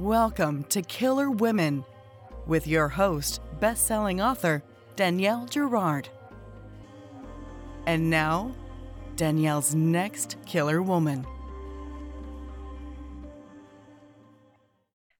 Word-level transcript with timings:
Welcome 0.00 0.64
to 0.70 0.82
Killer 0.82 1.30
Women 1.30 1.84
with 2.48 2.66
your 2.66 2.88
host, 2.88 3.40
best-selling 3.60 4.20
author 4.20 4.64
Danielle 4.96 5.46
Girard. 5.46 6.08
And 7.86 8.10
now, 8.10 8.56
Danielle's 9.14 9.72
next 9.72 10.36
killer 10.46 10.82
woman. 10.82 11.24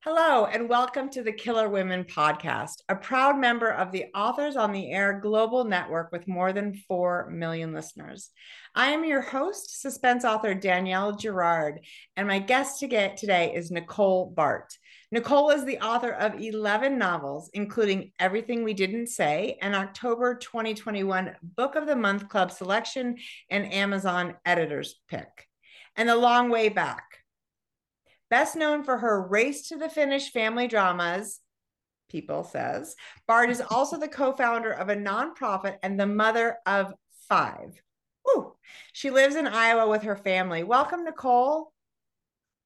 Hello, 0.07 0.45
and 0.45 0.69
welcome 0.69 1.09
to 1.09 1.23
the 1.23 1.33
Killer 1.33 1.71
Women 1.71 2.05
podcast, 2.05 2.83
a 2.91 2.95
proud 2.95 3.39
member 3.39 3.71
of 3.71 3.91
the 3.91 4.05
Authors 4.15 4.55
on 4.55 4.71
the 4.71 4.91
Air 4.91 5.19
global 5.19 5.65
network 5.65 6.13
with 6.13 6.29
more 6.29 6.53
than 6.53 6.75
4 6.75 7.31
million 7.31 7.73
listeners. 7.73 8.29
I 8.75 8.89
am 8.89 9.07
your 9.07 9.23
host, 9.23 9.81
suspense 9.81 10.23
author 10.23 10.53
Danielle 10.53 11.17
Girard, 11.17 11.81
and 12.19 12.29
my 12.29 12.39
guest 12.39 12.81
today 12.81 13.55
is 13.55 13.71
Nicole 13.71 14.31
Baart. 14.37 14.77
Nicole 15.11 15.49
is 15.49 15.65
the 15.65 15.79
author 15.79 16.13
of 16.13 16.39
11 16.39 16.99
novels, 16.99 17.49
including 17.55 18.13
Everything 18.21 18.63
We 18.63 18.75
Didn't 18.75 19.07
Say, 19.07 19.57
an 19.63 19.75
October 19.75 20.35
2021 20.35 21.35
Book 21.43 21.77
of 21.77 21.87
the 21.87 21.97
Month 21.97 22.29
Club 22.29 22.53
selection 22.53 23.17
and 23.49 23.73
Amazon 23.73 24.35
editor's 24.45 25.01
pick, 25.09 25.49
and 25.97 26.11
The 26.11 26.15
Long 26.15 26.51
Way 26.51 26.69
Back 26.69 27.24
Best 28.31 28.57
known 28.57 28.85
for 28.85 28.99
her 28.99 29.23
race 29.23 29.69
to 29.69 29.77
the 29.77 29.89
finish 29.89 30.33
family 30.33 30.67
dramas, 30.67 31.41
People 32.09 32.45
says, 32.45 32.95
Baart 33.29 33.51
is 33.51 33.61
also 33.71 33.99
the 33.99 34.09
co 34.09 34.33
founder 34.33 34.71
of 34.71 34.89
a 34.89 34.97
nonprofit 34.97 35.79
and 35.83 35.99
the 35.99 36.07
mother 36.07 36.59
of 36.67 36.95
five. 37.29 37.81
Ooh, 38.29 38.53
she 38.93 39.11
lives 39.11 39.35
in 39.35 39.47
Iowa 39.47 39.89
with 39.89 40.03
her 40.03 40.17
family. 40.17 40.63
Welcome, 40.63 41.05
Nicole. 41.05 41.73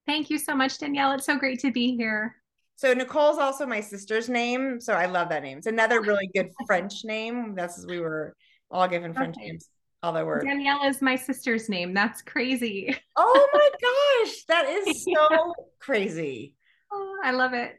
Thank 0.07 0.31
you 0.31 0.39
so 0.39 0.55
much, 0.55 0.79
Danielle. 0.79 1.12
It's 1.12 1.27
so 1.27 1.37
great 1.37 1.61
to 1.61 1.73
be 1.73 1.97
here. 1.97 2.37
So 2.77 2.95
Nicole's 2.95 3.39
also 3.39 3.67
my 3.67 3.81
sister's 3.81 4.29
name, 4.29 4.81
so 4.81 4.93
I 4.93 5.06
love 5.06 5.31
that 5.31 5.43
name. 5.43 5.59
It's 5.59 5.67
another 5.67 6.00
really 6.00 6.31
good 6.34 6.50
French 6.67 7.05
name. 7.05 7.55
That's 7.55 7.84
we 7.87 8.00
were 8.00 8.34
all 8.70 8.87
given 8.87 9.12
French 9.12 9.37
okay. 9.37 9.48
names 9.48 9.69
all 10.02 10.12
the 10.12 10.24
words. 10.24 10.44
Danielle 10.44 10.84
is 10.84 11.02
my 11.02 11.16
sister's 11.16 11.68
name. 11.68 11.94
That's 11.94 12.22
crazy. 12.22 12.96
Oh 13.20 13.48
my 13.52 13.68
gosh, 13.82 14.44
that 14.46 14.68
is 14.68 15.04
so 15.04 15.28
yeah. 15.30 15.38
crazy. 15.80 16.54
Oh, 16.92 17.16
I 17.24 17.32
love 17.32 17.52
it. 17.52 17.72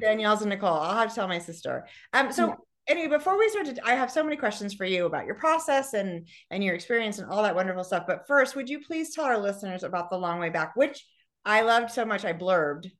Danielle's 0.00 0.40
and 0.40 0.48
Nicole. 0.48 0.74
I'll 0.74 0.96
have 0.96 1.10
to 1.10 1.14
tell 1.14 1.28
my 1.28 1.38
sister. 1.38 1.86
Um, 2.14 2.32
so 2.32 2.48
yeah. 2.48 2.54
anyway, 2.88 3.18
before 3.18 3.38
we 3.38 3.50
start 3.50 3.66
to, 3.66 3.86
I 3.86 3.92
have 3.92 4.10
so 4.10 4.24
many 4.24 4.36
questions 4.36 4.72
for 4.72 4.86
you 4.86 5.04
about 5.04 5.26
your 5.26 5.34
process 5.34 5.92
and 5.92 6.26
and 6.50 6.64
your 6.64 6.74
experience 6.74 7.18
and 7.18 7.30
all 7.30 7.42
that 7.42 7.54
wonderful 7.54 7.84
stuff. 7.84 8.04
But 8.06 8.26
first, 8.26 8.56
would 8.56 8.70
you 8.70 8.80
please 8.80 9.14
tell 9.14 9.26
our 9.26 9.38
listeners 9.38 9.82
about 9.82 10.08
the 10.08 10.16
long 10.16 10.38
way 10.38 10.48
back, 10.48 10.74
which 10.74 11.04
I 11.44 11.60
loved 11.60 11.90
so 11.90 12.04
much 12.04 12.24
I 12.24 12.32
blurbed. 12.32 12.90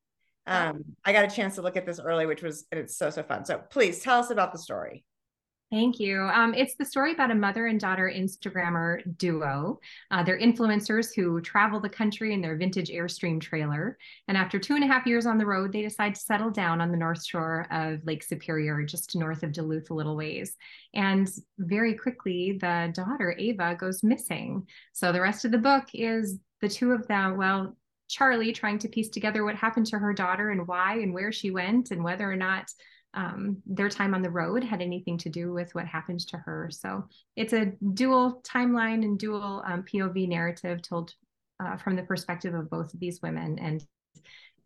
Um, 0.47 0.85
I 1.05 1.13
got 1.13 1.25
a 1.25 1.35
chance 1.35 1.57
to 1.57 1.63
look 1.63 1.77
at 1.77 1.85
this 1.85 2.01
early, 2.01 2.27
which 2.27 2.43
was 2.43 2.67
and 2.71 2.81
it's 2.81 2.97
so 2.97 3.11
so 3.11 3.23
fun. 3.23 3.45
So 3.45 3.63
please 3.71 4.01
tell 4.01 4.21
us 4.21 4.31
about 4.31 4.53
the 4.53 4.59
story. 4.59 5.05
Thank 5.71 6.01
you. 6.01 6.23
Um, 6.23 6.55
it's 6.55 6.77
the 6.77 6.85
story 6.85 7.13
about 7.13 7.31
a 7.31 7.35
mother 7.35 7.67
and 7.67 7.79
daughter 7.79 8.11
Instagrammer 8.11 9.03
duo. 9.19 9.79
Uh, 10.11 10.23
they're 10.23 10.41
influencers 10.41 11.15
who 11.15 11.43
travel 11.43 11.79
the 11.79 11.91
country 11.91 12.33
in 12.33 12.41
their 12.41 12.57
vintage 12.57 12.89
Airstream 12.89 13.39
trailer. 13.39 13.99
And 14.29 14.37
after 14.39 14.59
two 14.59 14.77
and 14.77 14.85
a 14.85 14.87
half 14.87 15.07
years 15.07 15.27
on 15.27 15.37
the 15.37 15.45
road, 15.45 15.71
they 15.71 15.83
decide 15.83 16.15
to 16.15 16.21
settle 16.23 16.51
down 16.51 16.81
on 16.81 16.91
the 16.91 16.97
north 16.97 17.23
shore 17.23 17.67
of 17.71 18.03
Lake 18.07 18.23
Superior, 18.23 18.83
just 18.85 19.15
north 19.15 19.43
of 19.43 19.53
Duluth, 19.53 19.91
a 19.91 19.95
little 19.95 20.17
ways. 20.17 20.57
And 20.95 21.29
very 21.59 21.93
quickly, 21.93 22.57
the 22.59 22.91
daughter, 22.95 23.37
Ava, 23.39 23.77
goes 23.79 24.03
missing. 24.03 24.67
So 24.95 25.13
the 25.13 25.21
rest 25.21 25.45
of 25.45 25.51
the 25.51 25.59
book 25.59 25.85
is 25.93 26.39
the 26.63 26.71
two 26.71 26.93
of 26.93 27.07
them, 27.09 27.37
well, 27.37 27.77
Charlie 28.09 28.53
trying 28.53 28.79
to 28.79 28.89
piece 28.89 29.11
together 29.11 29.45
what 29.45 29.55
happened 29.55 29.85
to 29.89 29.99
her 29.99 30.15
daughter 30.15 30.49
and 30.49 30.67
why 30.67 31.01
and 31.01 31.13
where 31.13 31.31
she 31.31 31.51
went 31.51 31.91
and 31.91 32.03
whether 32.03 32.31
or 32.31 32.37
not 32.37 32.71
um, 33.15 33.63
their 33.67 33.89
time 33.89 34.15
on 34.15 34.23
the 34.23 34.31
road 34.31 34.63
had 34.63 34.83
anything 34.83 35.19
to 35.19 35.29
do 35.29 35.53
with 35.53 35.75
what 35.75 35.87
happened 35.87 36.21
to 36.29 36.37
her. 36.39 36.69
So 36.71 37.09
it's 37.37 37.53
a 37.53 37.73
dual 37.95 38.43
timeline 38.43 39.05
and 39.05 39.19
dual 39.19 39.63
um, 39.67 39.83
POV 39.83 40.29
narrative 40.29 40.83
told 40.83 41.15
uh, 41.61 41.77
from 41.77 41.97
the 41.97 42.03
perspective 42.03 42.55
of 42.55 42.71
both 42.71 42.93
of 42.95 43.01
these 43.01 43.21
women. 43.23 43.59
And 43.59 43.85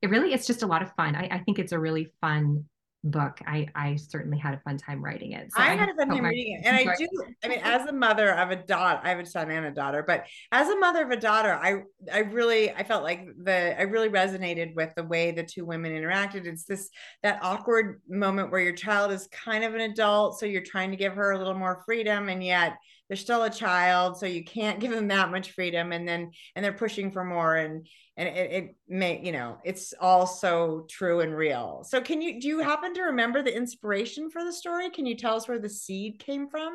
it 0.02 0.10
really, 0.10 0.32
it's 0.32 0.46
just 0.46 0.62
a 0.62 0.66
lot 0.66 0.82
of 0.82 0.92
fun. 0.94 1.14
I, 1.14 1.28
I 1.30 1.38
think 1.38 1.58
it's 1.58 1.72
a 1.72 1.78
really 1.78 2.12
fun 2.20 2.64
book. 3.04 3.40
I 3.46 3.68
I 3.74 3.96
certainly 3.96 4.38
had 4.38 4.54
a 4.54 4.60
fun 4.60 4.78
time 4.78 5.04
writing 5.04 5.32
it. 5.32 5.52
So 5.52 5.60
I, 5.60 5.72
I 5.72 5.74
had 5.74 5.88
a 5.88 5.94
fun 5.94 6.08
time 6.08 6.24
reading 6.24 6.58
it, 6.58 6.66
and 6.66 6.76
I 6.76 6.94
do. 6.96 7.08
I 7.44 7.48
mean, 7.48 7.60
as 7.62 7.86
a 7.86 7.92
mother 7.92 8.34
of 8.34 8.50
a 8.50 8.56
daughter, 8.56 9.00
I 9.02 9.08
have 9.10 9.18
a 9.18 9.26
son 9.26 9.50
and 9.50 9.66
a 9.66 9.70
daughter, 9.70 10.04
but 10.06 10.26
as 10.52 10.68
a 10.68 10.78
mother 10.78 11.02
of 11.04 11.10
a 11.10 11.16
daughter, 11.16 11.52
I 11.52 11.82
I 12.12 12.20
really 12.20 12.70
I 12.70 12.84
felt 12.84 13.02
like 13.02 13.26
the 13.42 13.78
I 13.78 13.82
really 13.82 14.08
resonated 14.08 14.74
with 14.74 14.94
the 14.94 15.04
way 15.04 15.30
the 15.32 15.42
two 15.42 15.64
women 15.64 15.92
interacted. 15.92 16.46
It's 16.46 16.64
this 16.64 16.90
that 17.22 17.40
awkward 17.42 18.00
moment 18.08 18.50
where 18.50 18.60
your 18.60 18.74
child 18.74 19.12
is 19.12 19.28
kind 19.28 19.64
of 19.64 19.74
an 19.74 19.80
adult, 19.80 20.38
so 20.38 20.46
you're 20.46 20.62
trying 20.62 20.90
to 20.90 20.96
give 20.96 21.14
her 21.14 21.32
a 21.32 21.38
little 21.38 21.54
more 21.54 21.82
freedom, 21.84 22.28
and 22.28 22.44
yet 22.44 22.76
they're 23.12 23.16
still 23.18 23.42
a 23.42 23.50
child, 23.50 24.16
so 24.16 24.24
you 24.24 24.42
can't 24.42 24.80
give 24.80 24.90
them 24.90 25.08
that 25.08 25.30
much 25.30 25.50
freedom, 25.50 25.92
and 25.92 26.08
then 26.08 26.30
and 26.56 26.64
they're 26.64 26.72
pushing 26.72 27.12
for 27.12 27.22
more, 27.22 27.56
and 27.56 27.86
and 28.16 28.26
it, 28.26 28.50
it 28.50 28.76
may 28.88 29.20
you 29.22 29.32
know 29.32 29.58
it's 29.64 29.92
all 30.00 30.26
so 30.26 30.86
true 30.88 31.20
and 31.20 31.36
real. 31.36 31.84
So 31.86 32.00
can 32.00 32.22
you 32.22 32.40
do 32.40 32.48
you 32.48 32.60
happen 32.60 32.94
to 32.94 33.02
remember 33.02 33.42
the 33.42 33.54
inspiration 33.54 34.30
for 34.30 34.42
the 34.42 34.52
story? 34.52 34.88
Can 34.88 35.04
you 35.04 35.14
tell 35.14 35.36
us 35.36 35.46
where 35.46 35.58
the 35.58 35.68
seed 35.68 36.20
came 36.20 36.48
from? 36.48 36.72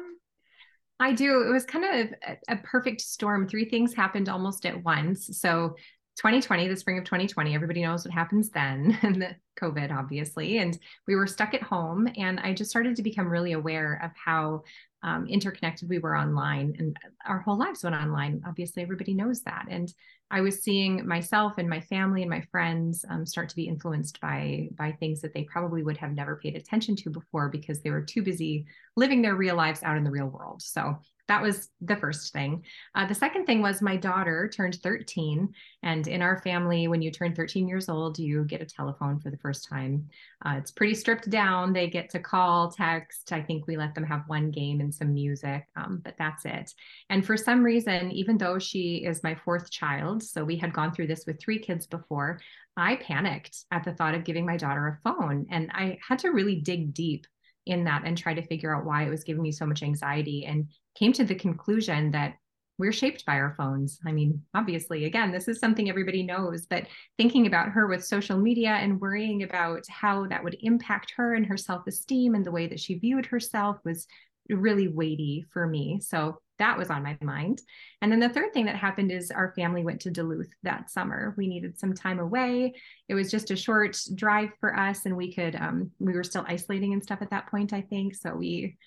I 0.99 1.13
do. 1.13 1.41
It 1.41 1.51
was 1.51 1.65
kind 1.65 1.85
of 1.85 2.13
a, 2.27 2.53
a 2.53 2.57
perfect 2.57 3.01
storm. 3.01 3.47
Three 3.47 3.65
things 3.65 3.95
happened 3.95 4.29
almost 4.29 4.67
at 4.67 4.83
once. 4.83 5.39
So 5.39 5.75
2020 6.17 6.67
the 6.67 6.75
spring 6.75 6.97
of 6.97 7.03
2020 7.03 7.53
everybody 7.53 7.81
knows 7.81 8.03
what 8.03 8.13
happens 8.13 8.49
then 8.49 8.97
and 9.03 9.21
the 9.21 9.35
covid 9.59 9.91
obviously. 9.95 10.57
And 10.57 10.77
we 11.07 11.15
were 11.15 11.27
stuck 11.27 11.53
at 11.53 11.63
home 11.63 12.07
and 12.17 12.39
i 12.39 12.53
just 12.53 12.69
started 12.69 12.95
to 12.95 13.03
become 13.03 13.27
really 13.27 13.53
aware 13.53 14.01
of 14.03 14.11
how 14.13 14.63
um, 15.03 15.27
interconnected 15.27 15.89
we 15.89 15.99
were 15.99 16.17
online 16.17 16.75
and 16.79 16.97
our 17.25 17.39
whole 17.39 17.57
lives 17.57 17.83
went 17.83 17.95
online. 17.95 18.41
Obviously 18.47 18.81
everybody 18.81 19.13
knows 19.13 19.41
that. 19.43 19.65
And 19.69 19.93
I 20.31 20.41
was 20.41 20.61
seeing 20.61 21.07
myself 21.07 21.53
and 21.57 21.69
my 21.69 21.79
family 21.79 22.21
and 22.21 22.29
my 22.29 22.41
friends 22.51 23.05
um, 23.09 23.25
start 23.25 23.47
to 23.49 23.55
be 23.55 23.67
influenced 23.67 24.19
by 24.19 24.69
by 24.75 24.91
things 24.93 25.21
that 25.21 25.33
they 25.33 25.43
probably 25.43 25.83
would 25.83 25.97
have 25.97 26.11
never 26.11 26.35
paid 26.35 26.55
attention 26.55 26.95
to 26.97 27.09
before 27.09 27.49
because 27.49 27.81
they 27.81 27.91
were 27.91 28.01
too 28.01 28.21
busy 28.21 28.65
living 28.95 29.21
their 29.21 29.35
real 29.35 29.55
lives 29.55 29.83
out 29.83 29.97
in 29.97 30.03
the 30.03 30.11
real 30.11 30.27
world. 30.27 30.61
So 30.61 30.97
that 31.27 31.41
was 31.41 31.69
the 31.81 31.95
first 31.95 32.31
thing. 32.31 32.63
Uh, 32.95 33.05
the 33.05 33.15
second 33.15 33.45
thing 33.45 33.61
was 33.61 33.81
my 33.81 33.97
daughter 33.97 34.49
turned 34.49 34.75
13. 34.75 35.53
And 35.83 36.07
in 36.07 36.21
our 36.21 36.39
family, 36.41 36.87
when 36.87 37.01
you 37.01 37.11
turn 37.11 37.35
13 37.35 37.67
years 37.67 37.89
old, 37.89 38.17
you 38.17 38.45
get 38.45 38.61
a 38.61 38.65
telephone 38.65 39.19
for 39.19 39.29
the 39.29 39.37
first 39.37 39.67
time. 39.67 40.07
Uh, 40.45 40.55
it's 40.57 40.71
pretty 40.71 40.93
stripped 40.93 41.29
down. 41.29 41.73
They 41.73 41.87
get 41.89 42.09
to 42.11 42.19
call, 42.19 42.71
text. 42.71 43.31
I 43.33 43.41
think 43.41 43.67
we 43.67 43.77
let 43.77 43.93
them 43.93 44.05
have 44.05 44.23
one 44.27 44.51
game 44.51 44.79
and 44.79 44.93
some 44.93 45.13
music, 45.13 45.65
um, 45.75 46.01
but 46.03 46.15
that's 46.17 46.45
it. 46.45 46.73
And 47.09 47.25
for 47.25 47.35
some 47.35 47.63
reason, 47.63 48.11
even 48.11 48.37
though 48.37 48.59
she 48.59 49.03
is 49.05 49.23
my 49.23 49.35
fourth 49.35 49.69
child, 49.69 50.23
so 50.23 50.43
we 50.43 50.55
had 50.55 50.73
gone 50.73 50.93
through 50.93 51.07
this 51.07 51.25
with 51.25 51.41
three 51.41 51.59
kids 51.59 51.85
before, 51.87 52.39
I 52.77 52.97
panicked 52.97 53.65
at 53.71 53.83
the 53.83 53.93
thought 53.93 54.13
of 54.13 54.23
giving 54.23 54.45
my 54.45 54.55
daughter 54.55 54.87
a 54.87 55.09
phone. 55.09 55.47
And 55.49 55.71
I 55.73 55.97
had 56.07 56.19
to 56.19 56.29
really 56.29 56.61
dig 56.61 56.93
deep 56.93 57.25
in 57.67 57.83
that 57.83 58.03
and 58.05 58.17
try 58.17 58.33
to 58.33 58.45
figure 58.47 58.75
out 58.75 58.85
why 58.85 59.03
it 59.03 59.09
was 59.09 59.23
giving 59.23 59.41
me 59.41 59.51
so 59.51 59.65
much 59.65 59.83
anxiety 59.83 60.45
and 60.45 60.67
came 60.97 61.13
to 61.13 61.23
the 61.23 61.35
conclusion 61.35 62.11
that 62.11 62.35
we're 62.79 62.91
shaped 62.91 63.25
by 63.25 63.35
our 63.35 63.55
phones. 63.57 63.99
I 64.05 64.11
mean, 64.11 64.41
obviously, 64.53 65.05
again, 65.05 65.31
this 65.31 65.47
is 65.47 65.59
something 65.59 65.89
everybody 65.89 66.23
knows, 66.23 66.67
but 66.67 66.85
thinking 67.17 67.47
about 67.47 67.69
her 67.69 67.87
with 67.87 68.05
social 68.05 68.37
media 68.37 68.69
and 68.69 69.01
worrying 69.01 69.43
about 69.43 69.83
how 69.89 70.27
that 70.27 70.43
would 70.43 70.57
impact 70.61 71.13
her 71.17 71.33
and 71.33 71.45
her 71.45 71.57
self 71.57 71.87
esteem 71.87 72.35
and 72.35 72.45
the 72.45 72.51
way 72.51 72.67
that 72.67 72.79
she 72.79 72.99
viewed 72.99 73.25
herself 73.25 73.77
was 73.83 74.05
really 74.49 74.87
weighty 74.87 75.45
for 75.51 75.67
me. 75.67 75.99
So 76.01 76.39
that 76.59 76.77
was 76.77 76.89
on 76.89 77.03
my 77.03 77.17
mind. 77.21 77.61
And 78.01 78.11
then 78.11 78.19
the 78.19 78.29
third 78.29 78.53
thing 78.53 78.65
that 78.65 78.75
happened 78.75 79.11
is 79.11 79.29
our 79.29 79.53
family 79.55 79.83
went 79.83 80.01
to 80.01 80.11
Duluth 80.11 80.49
that 80.63 80.89
summer. 80.89 81.35
We 81.37 81.47
needed 81.47 81.79
some 81.79 81.93
time 81.93 82.19
away. 82.19 82.73
It 83.07 83.13
was 83.13 83.29
just 83.29 83.51
a 83.51 83.55
short 83.55 83.99
drive 84.15 84.49
for 84.59 84.75
us, 84.75 85.05
and 85.05 85.15
we 85.15 85.33
could, 85.33 85.55
um, 85.55 85.91
we 85.99 86.13
were 86.13 86.23
still 86.23 86.45
isolating 86.47 86.93
and 86.93 87.03
stuff 87.03 87.21
at 87.21 87.29
that 87.29 87.47
point, 87.47 87.73
I 87.73 87.81
think. 87.81 88.15
So 88.15 88.35
we 88.35 88.77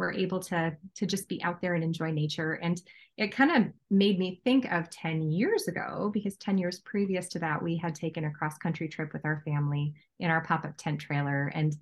were 0.00 0.12
able 0.12 0.40
to 0.40 0.74
to 0.94 1.06
just 1.06 1.28
be 1.28 1.42
out 1.44 1.60
there 1.60 1.74
and 1.74 1.84
enjoy 1.84 2.10
nature. 2.10 2.54
And 2.54 2.80
it 3.18 3.32
kind 3.32 3.50
of 3.52 3.72
made 3.90 4.18
me 4.18 4.40
think 4.42 4.64
of 4.72 4.88
10 4.88 5.30
years 5.30 5.68
ago 5.68 6.10
because 6.12 6.36
10 6.38 6.56
years 6.56 6.80
previous 6.80 7.28
to 7.28 7.38
that 7.40 7.62
we 7.62 7.76
had 7.76 7.94
taken 7.94 8.24
a 8.24 8.30
cross 8.30 8.56
country 8.56 8.88
trip 8.88 9.12
with 9.12 9.26
our 9.26 9.42
family 9.44 9.92
in 10.18 10.30
our 10.30 10.42
pop-up 10.42 10.76
tent 10.78 11.00
trailer. 11.00 11.52
And 11.54 11.76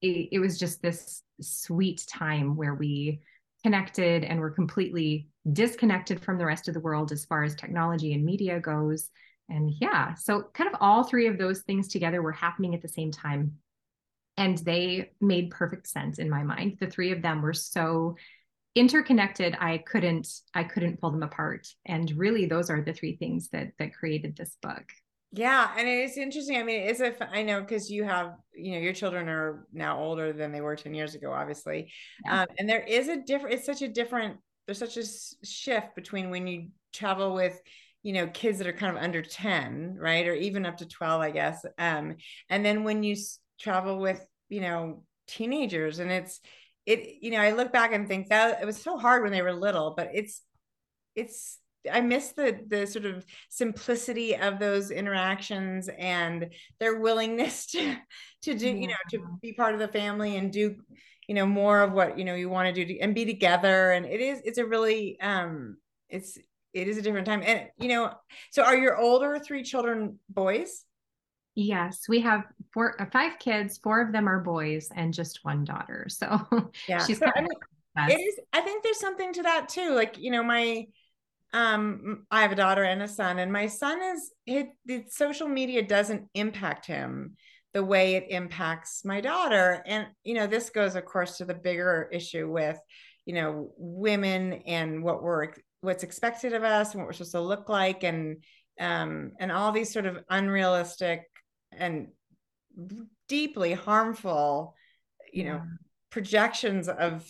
it, 0.00 0.28
it 0.32 0.38
was 0.38 0.56
just 0.56 0.80
this 0.80 1.22
sweet 1.40 2.06
time 2.08 2.54
where 2.54 2.74
we 2.74 3.20
connected 3.64 4.22
and 4.22 4.38
were 4.38 4.50
completely 4.50 5.26
disconnected 5.52 6.22
from 6.22 6.38
the 6.38 6.46
rest 6.46 6.68
of 6.68 6.74
the 6.74 6.80
world 6.80 7.10
as 7.10 7.24
far 7.24 7.42
as 7.42 7.56
technology 7.56 8.14
and 8.14 8.24
media 8.24 8.60
goes. 8.60 9.10
And 9.48 9.72
yeah 9.80 10.14
so 10.14 10.44
kind 10.52 10.68
of 10.72 10.76
all 10.80 11.02
three 11.02 11.26
of 11.26 11.38
those 11.38 11.62
things 11.62 11.88
together 11.88 12.22
were 12.22 12.32
happening 12.32 12.74
at 12.74 12.82
the 12.82 12.88
same 12.88 13.10
time 13.10 13.58
and 14.38 14.58
they 14.58 15.10
made 15.20 15.50
perfect 15.50 15.86
sense 15.88 16.18
in 16.18 16.30
my 16.30 16.42
mind 16.42 16.78
the 16.80 16.86
three 16.86 17.12
of 17.12 17.20
them 17.20 17.42
were 17.42 17.52
so 17.52 18.16
interconnected 18.74 19.56
i 19.60 19.78
couldn't 19.78 20.28
i 20.54 20.64
couldn't 20.64 21.00
pull 21.00 21.10
them 21.10 21.22
apart 21.22 21.66
and 21.84 22.12
really 22.16 22.46
those 22.46 22.70
are 22.70 22.80
the 22.80 22.92
three 22.94 23.16
things 23.16 23.48
that 23.50 23.72
that 23.78 23.92
created 23.94 24.36
this 24.36 24.56
book 24.62 24.84
Yeah, 25.30 25.70
and 25.76 25.86
it's 25.86 26.16
interesting. 26.16 26.56
I 26.56 26.62
mean, 26.62 26.88
it's 26.88 27.00
if 27.00 27.20
I 27.20 27.42
know 27.42 27.60
because 27.60 27.90
you 27.90 28.04
have, 28.04 28.36
you 28.54 28.72
know, 28.72 28.78
your 28.78 28.94
children 28.94 29.28
are 29.28 29.66
now 29.72 29.98
older 29.98 30.32
than 30.32 30.52
they 30.52 30.62
were 30.62 30.74
10 30.74 30.94
years 30.94 31.14
ago, 31.14 31.32
obviously. 31.32 31.92
Yeah. 32.24 32.42
Um, 32.42 32.46
and 32.58 32.68
there 32.68 32.80
is 32.80 33.08
a 33.08 33.16
different, 33.18 33.56
it's 33.56 33.66
such 33.66 33.82
a 33.82 33.88
different, 33.88 34.38
there's 34.66 34.78
such 34.78 34.96
a 34.96 35.04
shift 35.44 35.94
between 35.94 36.30
when 36.30 36.46
you 36.46 36.68
travel 36.94 37.34
with, 37.34 37.60
you 38.02 38.14
know, 38.14 38.26
kids 38.28 38.56
that 38.58 38.66
are 38.66 38.72
kind 38.72 38.96
of 38.96 39.02
under 39.02 39.20
10, 39.20 39.96
right? 40.00 40.26
Or 40.26 40.34
even 40.34 40.64
up 40.64 40.78
to 40.78 40.86
12, 40.86 41.20
I 41.20 41.30
guess. 41.30 41.64
Um, 41.76 42.16
and 42.48 42.64
then 42.64 42.84
when 42.84 43.02
you 43.02 43.14
travel 43.58 43.98
with, 43.98 44.24
you 44.48 44.60
know, 44.60 45.04
teenagers. 45.26 45.98
And 45.98 46.10
it's, 46.10 46.40
it, 46.86 47.22
you 47.22 47.30
know, 47.30 47.40
I 47.40 47.52
look 47.52 47.72
back 47.72 47.92
and 47.92 48.08
think 48.08 48.28
that 48.28 48.62
it 48.62 48.64
was 48.64 48.80
so 48.80 48.96
hard 48.96 49.22
when 49.22 49.32
they 49.32 49.42
were 49.42 49.52
little, 49.52 49.94
but 49.96 50.10
it's, 50.14 50.40
it's 51.14 51.58
I 51.90 52.00
miss 52.00 52.32
the 52.32 52.58
the 52.66 52.86
sort 52.86 53.06
of 53.06 53.24
simplicity 53.48 54.36
of 54.36 54.58
those 54.58 54.90
interactions 54.90 55.88
and 55.88 56.50
their 56.80 56.98
willingness 56.98 57.66
to 57.72 57.96
to 58.42 58.54
do 58.54 58.66
yeah. 58.66 58.72
you 58.72 58.88
know 58.88 58.94
to 59.10 59.38
be 59.40 59.52
part 59.52 59.74
of 59.74 59.80
the 59.80 59.88
family 59.88 60.36
and 60.36 60.52
do 60.52 60.76
you 61.28 61.34
know 61.34 61.46
more 61.46 61.82
of 61.82 61.92
what 61.92 62.18
you 62.18 62.24
know 62.24 62.34
you 62.34 62.48
want 62.48 62.74
to 62.74 62.84
do 62.84 62.98
and 63.00 63.14
be 63.14 63.24
together. 63.24 63.92
And 63.92 64.06
it 64.06 64.20
is 64.20 64.40
it's 64.44 64.58
a 64.58 64.66
really 64.66 65.20
um 65.20 65.76
it's 66.08 66.38
it 66.72 66.88
is 66.88 66.96
a 66.96 67.02
different 67.02 67.26
time. 67.26 67.42
And 67.44 67.68
you 67.78 67.88
know 67.88 68.12
so 68.50 68.64
are 68.64 68.76
your 68.76 68.96
older 68.96 69.38
three 69.38 69.62
children 69.62 70.18
boys 70.28 70.84
Yes, 71.60 72.02
we 72.08 72.20
have 72.20 72.44
four, 72.72 72.94
uh, 73.02 73.06
five 73.12 73.40
kids. 73.40 73.78
Four 73.78 74.00
of 74.00 74.12
them 74.12 74.28
are 74.28 74.38
boys, 74.38 74.90
and 74.94 75.12
just 75.12 75.40
one 75.42 75.64
daughter. 75.64 76.06
So 76.08 76.40
yeah, 76.88 77.04
she's 77.04 77.18
so, 77.18 77.26
kind 77.26 77.48
I 77.96 78.06
mean, 78.06 78.16
it 78.16 78.22
is. 78.22 78.38
I 78.52 78.60
think 78.60 78.84
there's 78.84 79.00
something 79.00 79.32
to 79.32 79.42
that 79.42 79.68
too. 79.68 79.90
Like 79.90 80.18
you 80.18 80.30
know, 80.30 80.44
my 80.44 80.86
um 81.54 82.26
i 82.30 82.42
have 82.42 82.52
a 82.52 82.56
daughter 82.56 82.82
and 82.82 83.00
a 83.00 83.08
son 83.08 83.38
and 83.38 83.50
my 83.50 83.66
son 83.66 83.98
is 84.02 84.32
it 84.44 84.66
the 84.84 85.02
social 85.08 85.48
media 85.48 85.82
doesn't 85.82 86.28
impact 86.34 86.84
him 86.84 87.34
the 87.72 87.82
way 87.82 88.16
it 88.16 88.26
impacts 88.28 89.02
my 89.02 89.22
daughter 89.22 89.82
and 89.86 90.06
you 90.24 90.34
know 90.34 90.46
this 90.46 90.68
goes 90.68 90.94
of 90.94 91.06
course 91.06 91.38
to 91.38 91.46
the 91.46 91.54
bigger 91.54 92.10
issue 92.12 92.50
with 92.50 92.78
you 93.24 93.32
know 93.32 93.72
women 93.78 94.60
and 94.66 95.02
what 95.02 95.22
we're 95.22 95.54
what's 95.80 96.02
expected 96.02 96.52
of 96.52 96.64
us 96.64 96.92
and 96.92 97.00
what 97.00 97.06
we're 97.06 97.14
supposed 97.14 97.32
to 97.32 97.40
look 97.40 97.70
like 97.70 98.02
and 98.04 98.44
um 98.78 99.32
and 99.40 99.50
all 99.50 99.72
these 99.72 99.90
sort 99.90 100.04
of 100.04 100.18
unrealistic 100.28 101.22
and 101.72 102.08
deeply 103.28 103.72
harmful 103.72 104.74
you 105.32 105.44
know 105.44 105.60
projections 106.10 106.88
of 106.88 107.24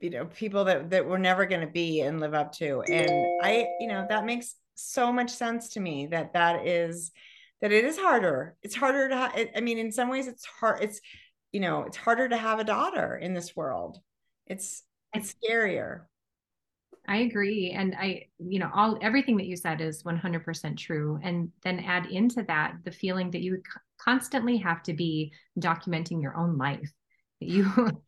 you 0.00 0.10
know 0.10 0.24
people 0.26 0.64
that 0.64 0.90
that 0.90 1.06
we're 1.06 1.18
never 1.18 1.46
going 1.46 1.60
to 1.60 1.66
be 1.66 2.00
and 2.00 2.20
live 2.20 2.34
up 2.34 2.52
to. 2.52 2.82
And 2.82 3.10
i 3.42 3.66
you 3.78 3.88
know 3.88 4.06
that 4.08 4.24
makes 4.24 4.54
so 4.74 5.12
much 5.12 5.30
sense 5.30 5.70
to 5.70 5.80
me 5.80 6.06
that 6.06 6.32
that 6.32 6.66
is 6.66 7.12
that 7.60 7.72
it 7.72 7.84
is 7.84 7.98
harder. 7.98 8.56
It's 8.62 8.74
harder 8.74 9.08
to 9.08 9.16
ha- 9.16 9.32
i 9.54 9.60
mean 9.60 9.78
in 9.78 9.92
some 9.92 10.08
ways 10.08 10.26
it's 10.26 10.44
hard 10.46 10.82
it's 10.82 11.00
you 11.52 11.60
know 11.60 11.82
it's 11.82 11.96
harder 11.96 12.28
to 12.28 12.36
have 12.36 12.58
a 12.58 12.64
daughter 12.64 13.16
in 13.16 13.34
this 13.34 13.54
world. 13.54 13.98
It's 14.46 14.82
it's 15.12 15.34
scarier 15.34 16.02
I 17.08 17.18
agree. 17.18 17.70
And 17.70 17.94
I, 17.98 18.26
you 18.38 18.58
know, 18.58 18.70
all 18.74 18.98
everything 19.00 19.36
that 19.38 19.46
you 19.46 19.56
said 19.56 19.80
is 19.80 20.02
100% 20.02 20.76
true. 20.76 21.18
And 21.22 21.50
then 21.62 21.80
add 21.80 22.06
into 22.06 22.42
that 22.44 22.76
the 22.84 22.92
feeling 22.92 23.30
that 23.32 23.42
you 23.42 23.62
constantly 23.98 24.56
have 24.58 24.82
to 24.84 24.92
be 24.92 25.32
documenting 25.58 26.22
your 26.22 26.36
own 26.36 26.56
life. 26.56 26.90
That 27.40 27.48
you 27.48 27.70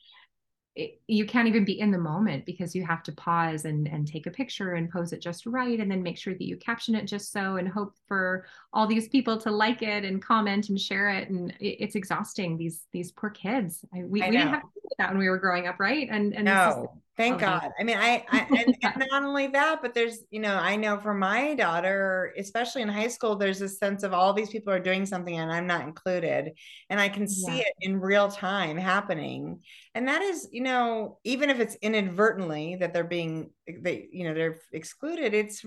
it, 0.74 1.00
you 1.06 1.26
can't 1.26 1.48
even 1.48 1.64
be 1.64 1.78
in 1.78 1.90
the 1.90 1.98
moment 1.98 2.46
because 2.46 2.74
you 2.74 2.84
have 2.86 3.02
to 3.02 3.12
pause 3.12 3.66
and 3.66 3.86
and 3.86 4.06
take 4.06 4.26
a 4.26 4.30
picture 4.30 4.72
and 4.72 4.90
pose 4.90 5.12
it 5.12 5.20
just 5.20 5.44
right 5.44 5.80
and 5.80 5.90
then 5.90 6.02
make 6.02 6.16
sure 6.16 6.32
that 6.32 6.46
you 6.46 6.56
caption 6.56 6.94
it 6.94 7.04
just 7.04 7.30
so 7.30 7.56
and 7.56 7.68
hope 7.68 7.94
for 8.08 8.46
all 8.72 8.86
these 8.86 9.08
people 9.08 9.36
to 9.36 9.50
like 9.50 9.82
it 9.82 10.04
and 10.04 10.22
comment 10.22 10.70
and 10.70 10.80
share 10.80 11.10
it 11.10 11.28
and 11.28 11.50
it, 11.60 11.76
it's 11.80 11.94
exhausting 11.94 12.56
these 12.56 12.86
these 12.90 13.12
poor 13.12 13.28
kids 13.28 13.84
I, 13.94 14.04
we, 14.04 14.22
I 14.22 14.30
we 14.30 14.36
didn't 14.36 14.48
have 14.48 14.62
that 14.98 15.10
when 15.10 15.18
we 15.18 15.28
were 15.28 15.38
growing 15.38 15.66
up 15.66 15.78
right 15.78 16.08
and 16.10 16.34
and 16.34 16.44
no 16.44 17.02
Thank 17.14 17.40
God. 17.40 17.70
I 17.78 17.84
mean, 17.84 17.98
I, 17.98 18.24
I 18.30 18.38
and, 18.58 18.76
and, 18.82 19.04
not 19.10 19.22
only 19.22 19.46
that, 19.48 19.82
but 19.82 19.92
there's, 19.92 20.24
you 20.30 20.40
know, 20.40 20.56
I 20.56 20.76
know 20.76 20.98
for 20.98 21.12
my 21.12 21.54
daughter, 21.54 22.32
especially 22.38 22.80
in 22.80 22.88
high 22.88 23.08
school, 23.08 23.36
there's 23.36 23.60
a 23.60 23.68
sense 23.68 24.02
of 24.02 24.14
all 24.14 24.32
these 24.32 24.48
people 24.48 24.72
are 24.72 24.80
doing 24.80 25.04
something 25.04 25.36
and 25.36 25.52
I'm 25.52 25.66
not 25.66 25.82
included. 25.82 26.52
And 26.88 26.98
I 26.98 27.10
can 27.10 27.28
see 27.28 27.58
yeah. 27.58 27.64
it 27.64 27.74
in 27.80 28.00
real 28.00 28.30
time 28.30 28.78
happening. 28.78 29.60
And 29.94 30.08
that 30.08 30.22
is, 30.22 30.48
you 30.52 30.62
know, 30.62 31.18
even 31.24 31.50
if 31.50 31.60
it's 31.60 31.76
inadvertently 31.82 32.76
that 32.76 32.94
they're 32.94 33.04
being, 33.04 33.50
they, 33.68 34.08
you 34.10 34.24
know, 34.24 34.32
they're 34.32 34.60
excluded, 34.72 35.34
it's, 35.34 35.64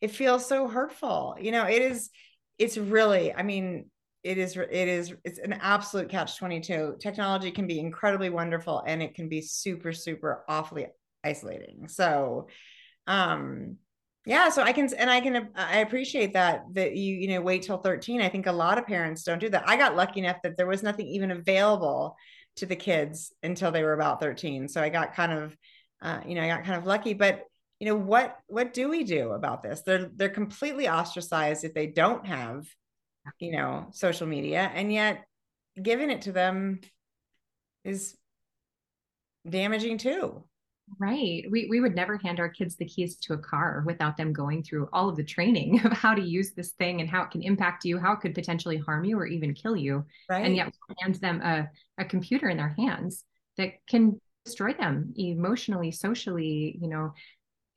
it 0.00 0.10
feels 0.10 0.46
so 0.46 0.66
hurtful. 0.66 1.36
You 1.40 1.52
know, 1.52 1.66
it 1.66 1.80
is, 1.80 2.10
it's 2.58 2.76
really, 2.76 3.32
I 3.32 3.44
mean, 3.44 3.88
it 4.26 4.38
is 4.38 4.56
it 4.56 4.88
is 4.88 5.14
it's 5.24 5.38
an 5.38 5.52
absolute 5.54 6.08
catch 6.08 6.36
22 6.36 6.96
technology 7.00 7.50
can 7.50 7.66
be 7.66 7.78
incredibly 7.78 8.28
wonderful 8.28 8.82
and 8.86 9.02
it 9.02 9.14
can 9.14 9.28
be 9.28 9.40
super 9.40 9.92
super 9.92 10.44
awfully 10.48 10.86
isolating. 11.24 11.88
So 11.88 12.48
um 13.06 13.76
yeah 14.24 14.48
so 14.48 14.60
i 14.60 14.72
can 14.72 14.92
and 14.94 15.08
i 15.08 15.20
can 15.20 15.50
i 15.54 15.78
appreciate 15.78 16.32
that 16.32 16.64
that 16.72 16.96
you 16.96 17.14
you 17.14 17.28
know 17.28 17.40
wait 17.40 17.62
till 17.62 17.78
13 17.78 18.20
i 18.20 18.28
think 18.28 18.48
a 18.48 18.52
lot 18.52 18.78
of 18.78 18.86
parents 18.86 19.22
don't 19.22 19.38
do 19.38 19.48
that. 19.48 19.68
I 19.68 19.76
got 19.76 19.94
lucky 19.94 20.20
enough 20.20 20.38
that 20.42 20.56
there 20.56 20.66
was 20.66 20.82
nothing 20.82 21.06
even 21.06 21.30
available 21.30 22.16
to 22.56 22.66
the 22.66 22.74
kids 22.74 23.32
until 23.44 23.70
they 23.70 23.84
were 23.84 23.92
about 23.92 24.20
13 24.20 24.68
so 24.68 24.82
i 24.82 24.88
got 24.88 25.14
kind 25.14 25.32
of 25.32 25.56
uh, 26.02 26.20
you 26.26 26.34
know 26.34 26.42
i 26.42 26.48
got 26.48 26.64
kind 26.64 26.78
of 26.78 26.86
lucky 26.86 27.14
but 27.14 27.44
you 27.78 27.86
know 27.86 27.94
what 27.96 28.38
what 28.46 28.72
do 28.72 28.88
we 28.88 29.04
do 29.04 29.32
about 29.32 29.62
this? 29.62 29.82
They're 29.82 30.10
they're 30.14 30.28
completely 30.28 30.88
ostracized 30.88 31.64
if 31.64 31.74
they 31.74 31.86
don't 31.86 32.26
have 32.26 32.66
you 33.38 33.52
know, 33.52 33.88
social 33.92 34.26
media. 34.26 34.70
And 34.74 34.92
yet 34.92 35.24
giving 35.80 36.10
it 36.10 36.22
to 36.22 36.32
them 36.32 36.80
is 37.84 38.16
damaging 39.48 39.98
too. 39.98 40.44
Right. 41.00 41.44
We 41.50 41.66
we 41.68 41.80
would 41.80 41.96
never 41.96 42.16
hand 42.16 42.38
our 42.38 42.48
kids 42.48 42.76
the 42.76 42.84
keys 42.84 43.16
to 43.16 43.32
a 43.32 43.38
car 43.38 43.82
without 43.84 44.16
them 44.16 44.32
going 44.32 44.62
through 44.62 44.88
all 44.92 45.08
of 45.08 45.16
the 45.16 45.24
training 45.24 45.80
of 45.84 45.92
how 45.92 46.14
to 46.14 46.22
use 46.22 46.52
this 46.52 46.72
thing 46.72 47.00
and 47.00 47.10
how 47.10 47.22
it 47.22 47.32
can 47.32 47.42
impact 47.42 47.84
you, 47.84 47.98
how 47.98 48.12
it 48.12 48.20
could 48.20 48.34
potentially 48.34 48.76
harm 48.76 49.04
you 49.04 49.18
or 49.18 49.26
even 49.26 49.52
kill 49.52 49.76
you. 49.76 50.04
Right. 50.28 50.44
And 50.44 50.54
yet 50.54 50.72
we 50.88 50.94
hand 51.00 51.16
them 51.16 51.40
a, 51.42 51.68
a 51.98 52.04
computer 52.04 52.48
in 52.48 52.56
their 52.56 52.74
hands 52.78 53.24
that 53.56 53.72
can 53.88 54.20
destroy 54.44 54.74
them 54.74 55.12
emotionally, 55.16 55.90
socially, 55.90 56.78
you 56.80 56.88
know, 56.88 57.12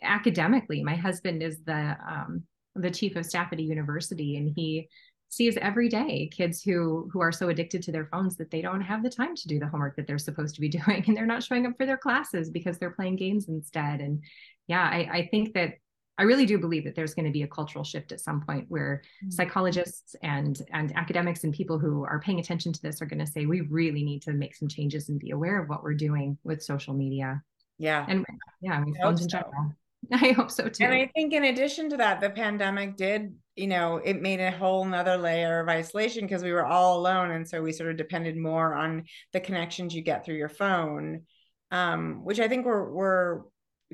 academically. 0.03 0.83
My 0.83 0.95
husband 0.95 1.41
is 1.41 1.59
the 1.65 1.97
um, 2.07 2.43
the 2.75 2.91
chief 2.91 3.15
of 3.15 3.25
staff 3.25 3.51
at 3.51 3.59
a 3.59 3.63
university 3.63 4.37
and 4.37 4.53
he 4.55 4.87
sees 5.29 5.57
every 5.57 5.87
day 5.87 6.27
kids 6.31 6.61
who 6.61 7.09
who 7.13 7.21
are 7.21 7.31
so 7.31 7.49
addicted 7.49 7.81
to 7.83 7.91
their 7.91 8.05
phones 8.05 8.35
that 8.35 8.49
they 8.51 8.61
don't 8.61 8.81
have 8.81 9.03
the 9.03 9.09
time 9.09 9.35
to 9.35 9.47
do 9.47 9.59
the 9.59 9.67
homework 9.67 9.95
that 9.95 10.07
they're 10.07 10.17
supposed 10.17 10.55
to 10.55 10.61
be 10.61 10.69
doing 10.79 11.03
and 11.07 11.15
they're 11.15 11.25
not 11.25 11.43
showing 11.43 11.65
up 11.65 11.73
for 11.77 11.85
their 11.85 11.97
classes 11.97 12.49
because 12.49 12.77
they're 12.77 12.91
playing 12.91 13.15
games 13.15 13.47
instead. 13.47 14.01
And 14.01 14.23
yeah 14.67 14.83
i, 14.83 15.09
I 15.11 15.27
think 15.29 15.53
that 15.55 15.73
i 16.17 16.23
really 16.23 16.45
do 16.45 16.57
believe 16.57 16.85
that 16.85 16.95
there's 16.95 17.13
going 17.13 17.25
to 17.25 17.31
be 17.31 17.43
a 17.43 17.47
cultural 17.47 17.83
shift 17.83 18.11
at 18.11 18.21
some 18.21 18.41
point 18.41 18.65
where 18.69 19.01
mm-hmm. 19.23 19.31
psychologists 19.31 20.15
and 20.23 20.61
and 20.71 20.95
academics 20.95 21.43
and 21.43 21.53
people 21.53 21.77
who 21.77 22.05
are 22.05 22.21
paying 22.21 22.39
attention 22.39 22.71
to 22.71 22.81
this 22.81 23.01
are 23.01 23.05
going 23.05 23.19
to 23.19 23.27
say 23.27 23.45
we 23.45 23.61
really 23.61 24.03
need 24.03 24.21
to 24.21 24.31
make 24.31 24.55
some 24.55 24.69
changes 24.69 25.09
and 25.09 25.19
be 25.19 25.31
aware 25.31 25.61
of 25.61 25.67
what 25.67 25.83
we're 25.83 25.93
doing 25.93 26.37
with 26.43 26.63
social 26.63 26.93
media. 26.93 27.41
Yeah. 27.77 28.05
And 28.07 28.25
yeah 28.61 28.73
i 28.73 28.81
mean 28.81 28.95
phones 29.01 29.21
in 29.21 29.29
general. 29.29 29.73
I 30.13 30.31
hope 30.31 30.51
so 30.51 30.69
too. 30.69 30.83
And 30.83 30.93
I 30.93 31.09
think 31.13 31.33
in 31.33 31.45
addition 31.45 31.89
to 31.89 31.97
that, 31.97 32.21
the 32.21 32.29
pandemic 32.29 32.95
did, 32.95 33.35
you 33.59 33.67
know, 33.67 33.97
it 33.97 34.21
made 34.21 34.39
a 34.39 34.51
whole 34.51 34.85
nother 34.85 35.17
layer 35.17 35.59
of 35.59 35.67
isolation 35.67 36.23
because 36.23 36.43
we 36.43 36.51
were 36.51 36.65
all 36.65 36.97
alone. 36.97 37.31
And 37.31 37.47
so 37.47 37.61
we 37.61 37.73
sort 37.73 37.91
of 37.91 37.97
depended 37.97 38.37
more 38.37 38.73
on 38.73 39.03
the 39.33 39.39
connections 39.39 39.93
you 39.93 40.01
get 40.01 40.25
through 40.25 40.37
your 40.37 40.49
phone. 40.49 41.23
Um, 41.71 42.25
which 42.25 42.39
I 42.39 42.47
think 42.47 42.65
were 42.65 42.91
were 42.91 43.45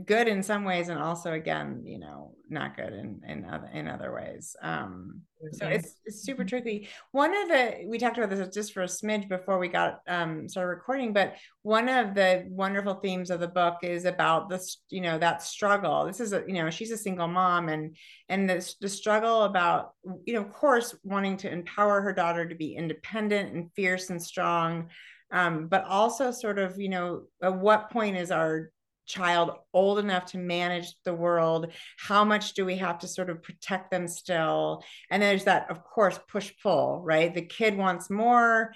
good 0.06 0.28
in 0.28 0.44
some 0.44 0.66
ways 0.66 0.90
and 0.90 1.00
also 1.00 1.32
again 1.34 1.82
you 1.86 1.98
know 1.98 2.34
not 2.50 2.76
good 2.76 2.92
in 2.92 3.22
in 3.28 3.46
other 3.46 3.70
in 3.74 3.88
other 3.88 4.14
ways 4.14 4.56
um 4.62 5.22
so 5.52 5.68
it's, 5.68 5.96
it's 6.06 6.24
super 6.24 6.44
mm-hmm. 6.44 6.50
tricky. 6.50 6.90
One 7.12 7.36
of 7.36 7.50
the 7.50 7.84
we 7.86 7.98
talked 7.98 8.18
about 8.18 8.30
this 8.30 8.48
just 8.54 8.74
for 8.74 8.84
a 8.84 8.88
smidge 8.88 9.28
before 9.28 9.60
we 9.60 9.68
got 9.68 10.00
um 10.08 10.48
started 10.48 10.70
recording 10.70 11.14
but 11.14 11.36
one 11.62 11.90
of 11.90 12.16
the 12.16 12.46
wonderful 12.48 12.96
themes 12.96 13.30
of 13.30 13.40
the 13.40 13.48
book 13.48 13.78
is 13.84 14.06
about 14.06 14.50
this 14.50 14.78
you 14.90 15.02
know 15.02 15.18
that 15.18 15.44
struggle. 15.44 16.06
This 16.06 16.20
is 16.20 16.34
a 16.34 16.44
you 16.48 16.54
know 16.54 16.70
she's 16.70 16.92
a 16.92 16.98
single 16.98 17.28
mom 17.28 17.70
and 17.70 17.96
and 18.30 18.50
this 18.50 18.76
the 18.80 18.90
struggle 18.90 19.44
about 19.44 19.92
you 20.26 20.34
know 20.34 20.42
of 20.42 20.52
course 20.52 20.96
wanting 21.04 21.38
to 21.38 21.52
empower 21.52 22.02
her 22.02 22.14
daughter 22.14 22.48
to 22.48 22.56
be 22.56 22.76
independent 22.76 23.54
and 23.54 23.72
fierce 23.76 24.10
and 24.10 24.22
strong 24.22 24.90
um, 25.32 25.68
but 25.68 25.84
also 25.86 26.32
sort 26.32 26.60
of 26.60 26.80
you 26.80 26.90
know 26.90 27.24
at 27.42 27.56
what 27.56 27.90
point 27.90 28.16
is 28.16 28.32
our 28.32 28.72
child 29.06 29.52
old 29.74 30.00
enough 30.00 30.26
to 30.26 30.38
manage 30.38 30.96
the 31.04 31.14
world 31.14 31.72
how 31.98 32.24
much 32.24 32.54
do 32.54 32.66
we 32.66 32.78
have 32.78 33.00
to 33.00 33.08
sort 33.08 33.30
of 33.30 33.44
protect 33.44 33.92
them 33.92 34.08
still? 34.08 34.84
And 35.10 35.22
there's 35.22 35.46
that 35.46 35.70
of 35.70 35.84
course 35.84 36.20
push 36.28 36.52
pull 36.62 37.02
right? 37.04 37.34
The 37.34 37.42
kid 37.42 37.78
wants 37.78 38.10
more 38.10 38.74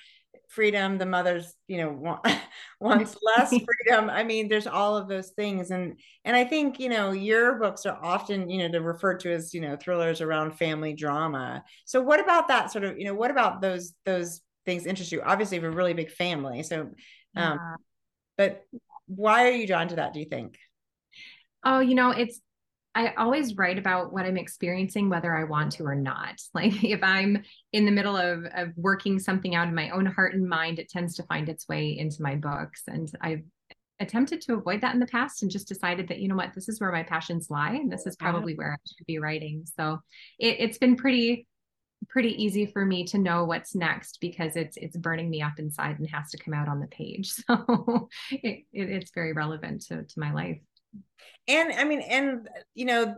freedom 0.50 0.98
the 0.98 1.06
mother's 1.06 1.54
you 1.68 1.78
know 1.78 1.92
want, 1.92 2.22
wants 2.80 3.16
less 3.24 3.50
freedom. 3.86 4.10
I 4.10 4.24
mean 4.24 4.48
there's 4.48 4.68
all 4.68 4.98
of 4.98 5.08
those 5.08 5.30
things. 5.30 5.72
And 5.72 6.00
and 6.26 6.36
i 6.36 6.44
think 6.44 6.80
you 6.80 6.90
know 6.90 7.12
your 7.12 7.56
books 7.56 7.86
are 7.86 7.98
often 8.02 8.50
you 8.50 8.58
know 8.60 8.68
they're 8.70 8.82
referred 8.82 9.20
to 9.22 9.32
as 9.32 9.54
you 9.54 9.62
know 9.62 9.78
thrillers 9.78 10.22
around 10.22 10.58
family 10.58 10.94
drama. 10.94 11.64
So 11.86 12.02
what 12.02 12.20
about 12.20 12.48
that 12.50 12.72
sort 12.72 12.84
of 12.84 12.98
you 12.98 13.06
know 13.06 13.14
what 13.14 13.32
about 13.32 13.62
those 13.62 13.94
those 14.06 14.42
things 14.66 14.86
interest 14.86 15.12
you? 15.12 15.22
Obviously 15.22 15.58
you 15.58 15.64
have 15.64 15.72
a 15.72 15.76
really 15.76 15.94
big 15.94 16.12
family 16.12 16.64
so 16.64 16.82
um 16.82 16.94
yeah. 17.36 17.76
but 18.38 18.66
why 19.10 19.48
are 19.48 19.52
you 19.52 19.68
drawn 19.68 19.88
to 19.88 19.96
that 19.96 20.14
do 20.14 20.20
you 20.20 20.26
think 20.26 20.58
oh 21.66 21.80
you 21.80 21.96
know 21.96 22.12
it's 22.12 22.40
I 22.96 23.14
always 23.18 23.56
write 23.56 23.78
about 23.78 24.12
what 24.12 24.26
I'm 24.26 24.38
experiencing, 24.38 25.10
whether 25.10 25.36
I 25.36 25.44
want 25.44 25.74
to 25.74 25.86
or 25.86 25.96
not. 25.96 26.42
Like 26.54 26.84
if 26.84 27.00
I'm 27.04 27.44
in 27.72 27.86
the 27.86 27.92
middle 27.92 28.18
of, 28.18 28.44
of 28.54 28.70
working 28.76 29.20
something 29.20 29.56
out 29.56 29.68
in 29.68 29.76
my 29.76 29.92
own 29.92 30.06
heart 30.06 30.34
and 30.34 30.50
mind, 30.50 30.80
it 30.80 30.90
tends 30.90 31.16
to 31.16 31.24
find 31.24 31.48
its 31.48 31.68
way 31.68 31.98
into 31.98 32.22
my 32.22 32.36
books. 32.36 32.84
And 32.88 33.10
I've 33.22 33.44
attempted 34.00 34.42
to 34.42 34.56
avoid 34.56 34.82
that 34.82 34.94
in 34.94 35.00
the 35.00 35.06
past 35.06 35.42
and 35.42 35.52
just 35.52 35.68
decided 35.68 36.08
that, 36.08 36.20
you 36.20 36.28
know 36.28 36.36
what, 36.36 36.54
this 36.54 36.68
is 36.68 36.82
where 36.82 36.92
my 36.92 37.04
passions 37.04 37.50
lie. 37.50 37.74
And 37.74 37.92
this 37.92 38.08
is 38.08 38.16
probably 38.16 38.56
where 38.56 38.74
I 38.74 38.78
should 38.98 39.06
be 39.06 39.20
writing. 39.20 39.66
So 39.78 40.00
it, 40.40 40.58
it's 40.60 40.78
been 40.78 40.96
pretty, 40.96 41.48
pretty 42.08 42.42
easy 42.42 42.66
for 42.66 42.86
me 42.86 43.04
to 43.06 43.18
know 43.18 43.46
what's 43.46 43.76
next 43.76 44.20
because 44.22 44.56
it's, 44.56 44.78
it's 44.78 44.98
burning 44.98 45.30
me 45.30 45.42
up 45.42 45.60
inside 45.60 46.00
and 46.00 46.10
has 46.10 46.32
to 46.32 46.38
come 46.38 46.54
out 46.54 46.68
on 46.68 46.80
the 46.80 46.88
page. 46.88 47.34
So 47.50 48.10
it, 48.32 48.66
it, 48.72 48.90
it's 48.90 49.12
very 49.12 49.34
relevant 49.34 49.86
to, 49.88 50.04
to 50.04 50.20
my 50.20 50.32
life 50.32 50.60
and 51.48 51.72
i 51.74 51.84
mean 51.84 52.02
and 52.02 52.48
you 52.76 52.86
know 52.86 53.16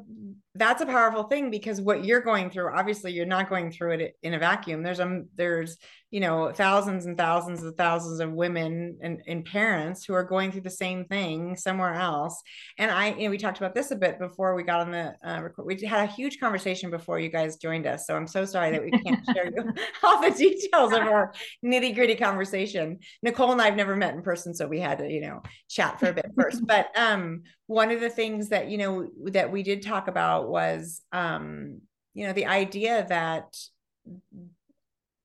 that's 0.56 0.82
a 0.82 0.86
powerful 0.86 1.24
thing 1.24 1.50
because 1.50 1.80
what 1.80 2.04
you're 2.04 2.20
going 2.20 2.50
through 2.50 2.70
obviously 2.74 3.13
you're 3.13 3.25
not 3.25 3.50
going 3.50 3.72
through 3.72 3.92
it 3.92 4.18
in 4.22 4.34
a 4.34 4.40
vacuum. 4.40 4.84
There's 4.84 5.00
a 5.00 5.24
there's 5.36 5.78
you 6.10 6.20
know 6.20 6.51
thousands 6.51 7.06
and 7.06 7.18
thousands 7.18 7.63
and 7.63 7.75
thousands 7.78 8.20
of 8.20 8.34
women 8.34 8.98
and, 9.01 9.22
and 9.28 9.46
parents 9.46 10.04
who 10.04 10.13
are 10.13 10.25
going 10.25 10.51
through 10.51 10.62
the 10.62 10.70
same 10.70 11.06
thing 11.06 11.56
somewhere 11.56 11.94
else. 11.94 12.42
And 12.78 12.92
i 12.92 13.13
you 13.13 13.25
know 13.25 13.30
we 13.30 13.38
talked 13.38 13.60
about 13.60 13.74
this 13.74 13.92
a 13.92 13.96
bit 13.96 14.20
before 14.20 14.54
we 14.54 14.63
got 14.63 14.82
on 14.82 14.92
the 14.92 15.16
uh, 15.25 15.42
record 15.42 15.66
we 15.66 15.80
had 15.86 16.10
a 16.10 16.12
huge 16.12 16.38
conversation 16.38 16.90
before 16.90 17.18
you 17.18 17.30
guys 17.30 17.56
joined 17.56 17.88
us. 17.88 18.06
So 18.06 18.18
i'm 18.18 18.28
so 18.28 18.44
sorry 18.44 18.72
that 18.72 18.84
we 18.84 18.92
can't 18.92 19.25
share 19.34 19.46
you 19.46 19.72
all 20.04 20.22
the 20.22 20.32
details 20.32 20.92
of 20.92 21.00
our 21.00 21.34
nitty 21.63 21.96
gritty 21.96 22.16
conversation. 22.16 23.00
Nicole 23.24 23.54
and 23.54 23.62
i've 23.62 23.78
never 23.78 23.96
met 23.96 24.16
in 24.16 24.22
person 24.22 24.54
so 24.54 24.68
we 24.68 24.82
had 24.82 24.98
to 24.98 25.10
you 25.10 25.22
know 25.22 25.42
chat 25.70 25.98
for 25.98 26.10
a 26.10 26.13
bit 26.13 26.30
first. 26.38 26.68
But 26.68 26.88
um 27.00 27.44
one 27.68 27.91
of 27.91 28.01
the 28.01 28.10
things 28.10 28.50
that 28.50 28.70
you 28.70 28.77
know 28.77 29.10
that 29.27 29.51
we 29.51 29.63
did 29.63 29.82
talk 29.82 30.08
about 30.08 30.50
was 30.50 31.01
um 31.12 31.80
you 32.13 32.27
know 32.27 32.34
the 32.34 32.46
idea 32.46 33.06
that 33.08 33.56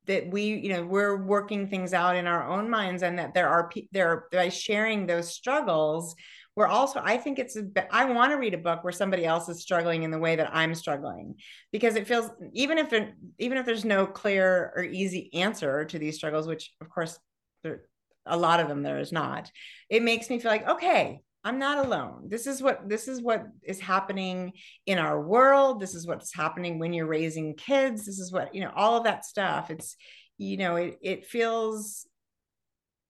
that 0.07 0.31
we 0.31 0.45
you 0.45 0.69
know 0.69 0.85
we're 0.85 1.16
working 1.16 1.69
things 1.69 1.93
out 1.93 2.16
in 2.16 2.26
our 2.26 2.49
own 2.49 2.71
minds 2.71 3.02
and 3.02 3.19
that 3.19 3.35
there 3.35 3.49
are 3.49 3.71
there 3.93 4.26
by 4.33 4.49
sharing 4.49 5.07
those 5.07 5.35
struggles 5.35 6.14
we're 6.55 6.66
also 6.66 7.00
i 7.05 7.16
think 7.16 7.38
it's 7.38 7.57
a, 7.57 7.64
i 7.90 8.05
want 8.05 8.31
to 8.31 8.37
read 8.37 8.55
a 8.55 8.59
book 8.59 8.83
where 8.85 8.93
somebody 8.93 9.25
else 9.25 9.49
is 9.49 9.61
struggling 9.61 10.05
in 10.05 10.11
the 10.11 10.19
way 10.19 10.37
that 10.37 10.50
i'm 10.55 10.75
struggling. 10.75 11.35
Because 11.73 11.97
it 11.97 12.07
feels 12.07 12.31
even 12.52 12.78
if 12.78 12.90
there, 12.90 13.14
even 13.38 13.59
if 13.59 13.66
there's 13.66 13.85
no 13.85 14.07
clear 14.07 14.73
or 14.76 14.85
easy 14.85 15.31
answer 15.35 15.85
to 15.85 15.99
these 15.99 16.16
struggles 16.16 16.47
which 16.47 16.73
of 16.81 16.88
course 16.88 17.19
there 17.62 17.83
a 18.25 18.37
lot 18.37 18.61
of 18.61 18.69
them 18.69 18.83
there 18.83 18.99
is 18.99 19.12
not 19.12 19.50
it 19.88 20.02
makes 20.02 20.31
me 20.31 20.38
feel 20.38 20.50
like 20.50 20.69
okay 20.69 21.21
I'm 21.47 21.61
not 21.61 21.87
alone. 21.87 22.25
This 22.26 22.49
is 22.49 22.61
what 22.61 22.88
this 22.88 23.07
is 23.07 23.23
what 23.23 23.47
is 23.62 23.79
happening 23.79 24.55
in 24.85 24.99
our 24.99 25.23
world. 25.23 25.79
This 25.79 25.95
is 25.95 26.05
what's 26.05 26.35
happening 26.35 26.81
when 26.81 26.93
you're 26.93 27.07
raising 27.07 27.55
kids. 27.55 28.05
This 28.05 28.19
is 28.19 28.33
what, 28.33 28.53
you 28.53 28.62
know, 28.62 28.73
all 28.75 28.97
of 28.97 29.05
that 29.05 29.25
stuff. 29.25 29.71
It's, 29.71 29.97
you 30.38 30.57
know, 30.57 30.75
it 30.75 30.99
it 31.00 31.26
feels 31.26 32.05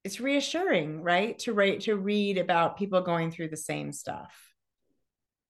it's 0.05 0.21
reassuring, 0.21 1.03
right? 1.03 1.39
To 1.41 1.55
write 1.55 1.81
to 1.83 1.97
read 1.97 2.37
about 2.37 2.77
people 2.77 3.01
going 3.01 3.31
through 3.31 3.49
the 3.49 3.57
same 3.57 3.91
stuff. 3.91 4.35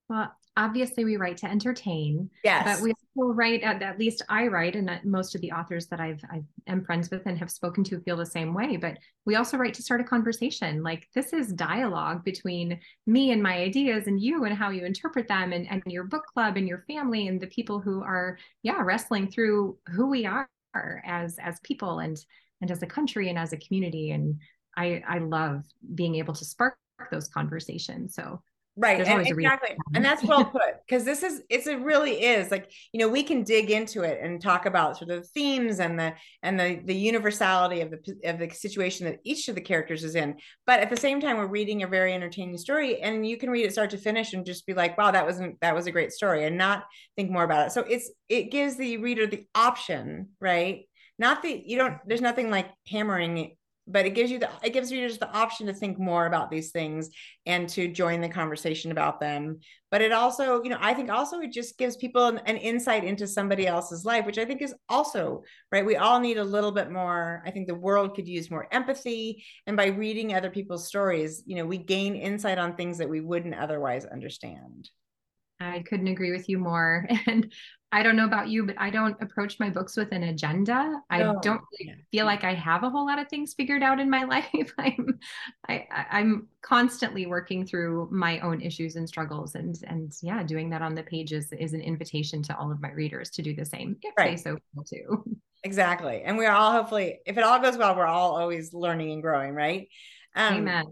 Well, 0.08 0.32
obviously 0.56 1.04
we 1.04 1.16
write 1.16 1.38
to 1.38 1.50
entertain. 1.50 2.30
Yes. 2.44 2.78
But 2.78 2.84
we 2.84 2.94
also 3.16 3.32
write, 3.32 3.62
at, 3.62 3.82
at 3.82 3.98
least 3.98 4.22
I 4.28 4.46
write, 4.46 4.76
and 4.76 4.90
most 5.04 5.34
of 5.34 5.40
the 5.40 5.52
authors 5.52 5.86
that 5.86 6.00
I've 6.00 6.22
I 6.30 6.42
am 6.66 6.84
friends 6.84 7.10
with 7.10 7.26
and 7.26 7.38
have 7.38 7.50
spoken 7.50 7.84
to 7.84 8.00
feel 8.00 8.16
the 8.16 8.26
same 8.26 8.54
way. 8.54 8.76
But 8.76 8.98
we 9.24 9.36
also 9.36 9.56
write 9.56 9.74
to 9.74 9.82
start 9.82 10.00
a 10.00 10.04
conversation. 10.04 10.82
Like 10.82 11.08
this 11.14 11.32
is 11.32 11.52
dialogue 11.52 12.24
between 12.24 12.78
me 13.06 13.32
and 13.32 13.42
my 13.42 13.58
ideas 13.58 14.06
and 14.06 14.20
you 14.20 14.44
and 14.44 14.54
how 14.54 14.70
you 14.70 14.84
interpret 14.84 15.28
them 15.28 15.52
and, 15.52 15.66
and 15.70 15.82
your 15.86 16.04
book 16.04 16.26
club 16.26 16.56
and 16.56 16.68
your 16.68 16.84
family 16.86 17.28
and 17.28 17.40
the 17.40 17.46
people 17.48 17.80
who 17.80 18.02
are, 18.02 18.38
yeah, 18.62 18.80
wrestling 18.82 19.28
through 19.30 19.78
who 19.88 20.08
we 20.08 20.26
are 20.26 20.48
as 21.04 21.38
as 21.38 21.60
people 21.60 22.00
and 22.00 22.18
and 22.60 22.70
as 22.70 22.82
a 22.82 22.86
country 22.86 23.28
and 23.28 23.38
as 23.38 23.52
a 23.52 23.58
community. 23.58 24.10
And 24.10 24.40
I 24.76 25.02
I 25.08 25.18
love 25.18 25.64
being 25.94 26.16
able 26.16 26.34
to 26.34 26.44
spark 26.44 26.76
those 27.10 27.28
conversations. 27.28 28.14
So 28.14 28.42
Right. 28.78 29.00
And 29.06 29.26
exactly. 29.26 29.74
And 29.94 30.04
that's 30.04 30.22
well 30.22 30.44
put 30.52 30.60
because 30.86 31.04
this 31.04 31.22
is 31.22 31.42
it's 31.48 31.66
it 31.66 31.80
really 31.80 32.22
is 32.22 32.50
like, 32.50 32.70
you 32.92 33.00
know, 33.00 33.08
we 33.08 33.22
can 33.22 33.42
dig 33.42 33.70
into 33.70 34.02
it 34.02 34.18
and 34.22 34.40
talk 34.40 34.66
about 34.66 34.98
sort 34.98 35.10
of 35.10 35.22
the 35.22 35.28
themes 35.28 35.80
and 35.80 35.98
the 35.98 36.12
and 36.42 36.60
the 36.60 36.82
the 36.84 36.94
universality 36.94 37.80
of 37.80 37.90
the 37.90 38.16
of 38.24 38.38
the 38.38 38.50
situation 38.50 39.06
that 39.06 39.20
each 39.24 39.48
of 39.48 39.54
the 39.54 39.62
characters 39.62 40.04
is 40.04 40.14
in. 40.14 40.36
But 40.66 40.80
at 40.80 40.90
the 40.90 40.96
same 40.96 41.22
time, 41.22 41.38
we're 41.38 41.46
reading 41.46 41.84
a 41.84 41.86
very 41.86 42.12
entertaining 42.12 42.58
story 42.58 43.00
and 43.00 43.26
you 43.26 43.38
can 43.38 43.48
read 43.48 43.64
it 43.64 43.72
start 43.72 43.88
to 43.90 43.98
finish 43.98 44.34
and 44.34 44.44
just 44.44 44.66
be 44.66 44.74
like, 44.74 44.98
wow, 44.98 45.10
that 45.10 45.24
wasn't 45.24 45.58
that 45.62 45.74
was 45.74 45.86
a 45.86 45.92
great 45.92 46.12
story 46.12 46.44
and 46.44 46.58
not 46.58 46.84
think 47.16 47.30
more 47.30 47.44
about 47.44 47.68
it. 47.68 47.72
So 47.72 47.80
it's 47.88 48.10
it 48.28 48.50
gives 48.50 48.76
the 48.76 48.98
reader 48.98 49.26
the 49.26 49.46
option, 49.54 50.28
right? 50.38 50.82
Not 51.18 51.40
the 51.40 51.62
you 51.64 51.78
don't 51.78 51.96
there's 52.06 52.20
nothing 52.20 52.50
like 52.50 52.68
hammering 52.90 53.56
but 53.86 54.06
it 54.06 54.14
gives 54.14 54.30
you 54.30 54.38
the 54.38 54.50
it 54.62 54.72
gives 54.72 54.92
readers 54.92 55.18
the 55.18 55.30
option 55.30 55.66
to 55.66 55.72
think 55.72 55.98
more 55.98 56.26
about 56.26 56.50
these 56.50 56.70
things 56.70 57.10
and 57.44 57.68
to 57.68 57.88
join 57.88 58.20
the 58.20 58.28
conversation 58.28 58.90
about 58.90 59.20
them. 59.20 59.60
But 59.90 60.02
it 60.02 60.12
also 60.12 60.62
you 60.62 60.70
know 60.70 60.78
i 60.80 60.92
think 60.92 61.10
also 61.10 61.40
it 61.40 61.52
just 61.52 61.78
gives 61.78 61.96
people 61.96 62.26
an, 62.26 62.38
an, 62.46 62.56
insight 62.56 63.04
into 63.04 63.26
somebody 63.26 63.66
else's 63.66 64.04
life 64.04 64.26
which 64.26 64.38
i 64.38 64.44
think 64.44 64.60
is 64.60 64.74
also 64.88 65.42
right 65.70 65.86
we 65.86 65.96
all 65.96 66.20
need 66.20 66.38
a 66.38 66.44
little 66.44 66.72
bit 66.72 66.90
more. 66.90 67.42
I 67.46 67.50
think 67.50 67.66
the 67.66 67.74
world 67.74 68.14
could 68.14 68.28
use 68.28 68.50
more 68.50 68.68
empathy. 68.72 69.44
And 69.66 69.76
by 69.76 69.86
reading 69.86 70.34
other 70.34 70.50
people's 70.50 70.88
stories 70.88 71.42
you 71.46 71.56
know 71.56 71.66
we 71.66 71.78
gain 71.78 72.16
insight 72.16 72.58
on 72.58 72.76
things 72.76 72.98
that 72.98 73.08
we 73.08 73.20
wouldn't 73.20 73.54
otherwise 73.54 74.04
understand 74.04 74.90
I 75.60 75.80
couldn't 75.88 76.08
agree 76.08 76.32
with 76.32 76.48
you 76.48 76.58
more. 76.58 77.08
And 77.26 77.52
I 77.92 78.02
don't 78.02 78.16
know 78.16 78.24
about 78.24 78.48
you, 78.48 78.66
but 78.66 78.74
I 78.78 78.90
don't 78.90 79.16
approach 79.22 79.60
my 79.60 79.70
books 79.70 79.96
with 79.96 80.10
an 80.12 80.24
agenda. 80.24 81.00
I 81.08 81.20
don't 81.20 81.62
really 81.78 81.94
feel 82.10 82.26
like 82.26 82.42
I 82.42 82.52
have 82.52 82.82
a 82.82 82.90
whole 82.90 83.06
lot 83.06 83.18
of 83.18 83.28
things 83.28 83.54
figured 83.54 83.82
out 83.82 84.00
in 84.00 84.10
my 84.10 84.24
life. 84.34 84.74
I'm 84.76 85.18
I, 85.68 85.86
I'm 86.10 86.48
constantly 86.62 87.26
working 87.26 87.64
through 87.64 88.08
my 88.10 88.40
own 88.40 88.60
issues 88.60 88.96
and 88.96 89.08
struggles. 89.08 89.54
And 89.54 89.78
and 89.86 90.12
yeah, 90.20 90.42
doing 90.42 90.68
that 90.70 90.82
on 90.82 90.94
the 90.94 91.04
pages 91.04 91.52
is 91.52 91.74
an 91.74 91.80
invitation 91.80 92.42
to 92.44 92.58
all 92.58 92.72
of 92.72 92.80
my 92.80 92.90
readers 92.90 93.30
to 93.30 93.42
do 93.42 93.54
the 93.54 93.64
same 93.64 93.96
if 94.02 94.12
right. 94.18 94.36
they 94.36 94.42
so 94.42 94.58
feel 94.74 94.84
too. 94.84 95.24
Exactly. 95.64 96.22
And 96.22 96.38
we're 96.38 96.52
all 96.52 96.70
hopefully, 96.70 97.18
if 97.26 97.36
it 97.36 97.42
all 97.42 97.58
goes 97.58 97.76
well, 97.76 97.96
we're 97.96 98.06
all 98.06 98.36
always 98.36 98.72
learning 98.72 99.10
and 99.10 99.20
growing, 99.20 99.52
right? 99.52 99.88
Um, 100.36 100.68
Amen. 100.68 100.84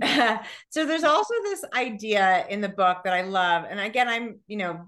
so 0.70 0.86
there's 0.86 1.04
also 1.04 1.34
this 1.42 1.64
idea 1.74 2.46
in 2.48 2.60
the 2.60 2.68
book 2.68 2.98
that 3.04 3.14
I 3.14 3.22
love, 3.22 3.64
and 3.68 3.80
again, 3.80 4.08
I'm 4.08 4.40
you 4.46 4.58
know, 4.58 4.84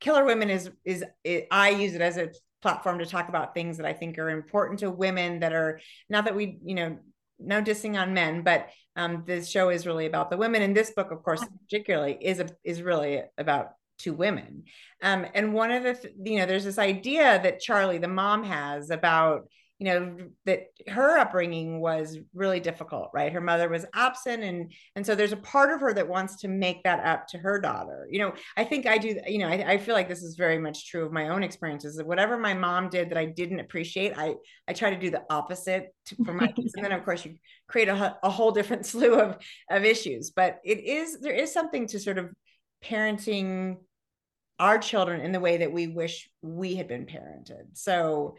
Killer 0.00 0.24
Women 0.24 0.50
is 0.50 0.70
is 0.84 1.04
it, 1.24 1.46
I 1.50 1.70
use 1.70 1.94
it 1.94 2.00
as 2.00 2.18
a 2.18 2.30
platform 2.60 2.98
to 2.98 3.06
talk 3.06 3.28
about 3.28 3.54
things 3.54 3.76
that 3.78 3.86
I 3.86 3.92
think 3.92 4.18
are 4.18 4.30
important 4.30 4.80
to 4.80 4.90
women 4.90 5.40
that 5.40 5.52
are 5.52 5.80
not 6.08 6.24
that 6.26 6.36
we 6.36 6.58
you 6.64 6.74
know 6.74 6.98
no 7.38 7.62
dissing 7.62 8.00
on 8.00 8.14
men, 8.14 8.42
but 8.42 8.68
um, 8.94 9.24
this 9.26 9.48
show 9.48 9.70
is 9.70 9.86
really 9.86 10.06
about 10.06 10.30
the 10.30 10.36
women, 10.36 10.62
and 10.62 10.76
this 10.76 10.90
book, 10.90 11.10
of 11.10 11.22
course, 11.22 11.44
particularly 11.64 12.18
is 12.20 12.40
a, 12.40 12.48
is 12.64 12.82
really 12.82 13.22
about 13.38 13.70
two 13.98 14.12
women. 14.12 14.64
Um, 15.02 15.26
and 15.34 15.54
one 15.54 15.70
of 15.70 15.82
the 15.82 16.12
you 16.24 16.38
know, 16.38 16.46
there's 16.46 16.64
this 16.64 16.78
idea 16.78 17.40
that 17.42 17.60
Charlie, 17.60 17.98
the 17.98 18.08
mom, 18.08 18.44
has 18.44 18.90
about 18.90 19.48
you 19.82 19.88
know 19.88 20.16
that 20.46 20.66
her 20.86 21.18
upbringing 21.18 21.80
was 21.80 22.16
really 22.34 22.60
difficult 22.60 23.10
right? 23.12 23.32
Her 23.32 23.40
mother 23.40 23.68
was 23.68 23.84
absent 23.94 24.44
and 24.44 24.72
and 24.94 25.04
so 25.04 25.16
there's 25.16 25.32
a 25.32 25.36
part 25.36 25.72
of 25.72 25.80
her 25.80 25.92
that 25.92 26.06
wants 26.06 26.36
to 26.42 26.48
make 26.48 26.84
that 26.84 27.04
up 27.04 27.26
to 27.28 27.38
her 27.38 27.58
daughter. 27.58 28.06
You 28.08 28.20
know 28.20 28.34
i 28.56 28.62
think 28.62 28.86
i 28.86 28.96
do 28.96 29.18
you 29.26 29.38
know 29.38 29.48
i, 29.48 29.72
I 29.72 29.78
feel 29.78 29.96
like 29.96 30.08
this 30.08 30.22
is 30.22 30.36
very 30.36 30.58
much 30.58 30.88
true 30.88 31.04
of 31.04 31.10
my 31.10 31.30
own 31.30 31.42
experiences. 31.42 31.96
That 31.96 32.06
whatever 32.06 32.38
my 32.38 32.54
mom 32.54 32.90
did 32.90 33.10
that 33.10 33.18
i 33.18 33.24
didn't 33.24 33.58
appreciate 33.58 34.16
i 34.16 34.36
i 34.68 34.72
try 34.72 34.90
to 34.90 35.00
do 35.00 35.10
the 35.10 35.24
opposite 35.28 35.88
to, 36.06 36.16
for 36.24 36.32
my 36.32 36.46
kids. 36.46 36.74
And 36.76 36.84
then 36.84 36.92
of 36.92 37.04
course 37.04 37.24
you 37.24 37.34
create 37.66 37.88
a, 37.88 38.16
a 38.22 38.30
whole 38.30 38.52
different 38.52 38.86
slew 38.92 39.18
of 39.18 39.36
of 39.68 39.84
issues. 39.84 40.30
But 40.30 40.60
it 40.64 40.78
is 40.78 41.18
there 41.18 41.34
is 41.34 41.52
something 41.52 41.88
to 41.88 41.98
sort 41.98 42.18
of 42.18 42.30
parenting 42.84 43.78
our 44.62 44.78
children 44.78 45.20
in 45.20 45.32
the 45.32 45.40
way 45.40 45.56
that 45.56 45.72
we 45.72 45.88
wish 45.88 46.30
we 46.40 46.76
had 46.76 46.86
been 46.86 47.04
parented. 47.04 47.64
So 47.72 48.36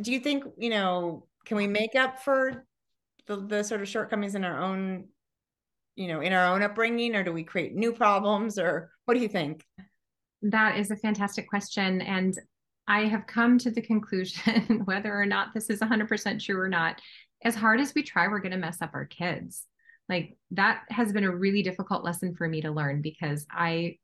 do 0.00 0.12
you 0.12 0.20
think 0.20 0.44
you 0.58 0.70
know 0.70 1.26
can 1.44 1.56
we 1.56 1.66
make 1.66 1.94
up 1.94 2.22
for 2.22 2.66
the, 3.26 3.36
the 3.36 3.62
sort 3.62 3.80
of 3.80 3.88
shortcomings 3.88 4.34
in 4.34 4.44
our 4.44 4.60
own 4.60 5.06
you 5.94 6.08
know 6.08 6.20
in 6.20 6.32
our 6.32 6.54
own 6.54 6.62
upbringing 6.62 7.14
or 7.14 7.22
do 7.22 7.32
we 7.32 7.44
create 7.44 7.74
new 7.74 7.92
problems 7.92 8.58
or 8.58 8.90
what 9.04 9.14
do 9.14 9.20
you 9.20 9.28
think 9.28 9.64
that 10.42 10.78
is 10.78 10.90
a 10.90 10.96
fantastic 10.96 11.48
question 11.48 12.00
and 12.02 12.38
i 12.86 13.04
have 13.04 13.26
come 13.26 13.58
to 13.58 13.70
the 13.70 13.80
conclusion 13.80 14.80
whether 14.84 15.14
or 15.14 15.26
not 15.26 15.54
this 15.54 15.70
is 15.70 15.80
100% 15.80 16.44
true 16.44 16.60
or 16.60 16.68
not 16.68 17.00
as 17.42 17.54
hard 17.54 17.80
as 17.80 17.94
we 17.94 18.02
try, 18.02 18.28
we're 18.28 18.40
going 18.40 18.52
to 18.52 18.58
mess 18.58 18.80
up 18.80 18.90
our 18.94 19.04
kids. 19.04 19.64
Like 20.08 20.36
that 20.52 20.82
has 20.88 21.12
been 21.12 21.24
a 21.24 21.34
really 21.34 21.62
difficult 21.62 22.04
lesson 22.04 22.34
for 22.34 22.48
me 22.48 22.60
to 22.62 22.70
learn 22.70 23.02
because 23.02 23.46
I 23.50 23.98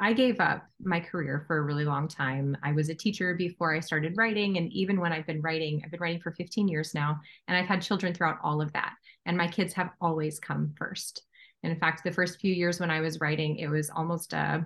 I 0.00 0.12
gave 0.12 0.38
up 0.38 0.64
my 0.80 1.00
career 1.00 1.44
for 1.46 1.58
a 1.58 1.62
really 1.62 1.84
long 1.84 2.06
time. 2.06 2.56
I 2.62 2.72
was 2.72 2.88
a 2.88 2.94
teacher 2.94 3.34
before 3.34 3.74
I 3.74 3.80
started 3.80 4.16
writing. 4.16 4.56
And 4.56 4.72
even 4.72 5.00
when 5.00 5.12
I've 5.12 5.26
been 5.26 5.40
writing, 5.40 5.82
I've 5.84 5.90
been 5.90 6.00
writing 6.00 6.20
for 6.20 6.30
15 6.32 6.68
years 6.68 6.94
now, 6.94 7.20
and 7.48 7.56
I've 7.56 7.66
had 7.66 7.82
children 7.82 8.14
throughout 8.14 8.38
all 8.42 8.62
of 8.62 8.72
that. 8.74 8.94
And 9.26 9.36
my 9.36 9.48
kids 9.48 9.72
have 9.74 9.90
always 10.00 10.38
come 10.38 10.72
first. 10.78 11.22
And 11.62 11.72
in 11.72 11.78
fact, 11.80 12.04
the 12.04 12.12
first 12.12 12.40
few 12.40 12.54
years 12.54 12.78
when 12.78 12.90
I 12.90 13.00
was 13.00 13.20
writing, 13.20 13.56
it 13.56 13.68
was 13.68 13.90
almost 13.90 14.32
a, 14.32 14.64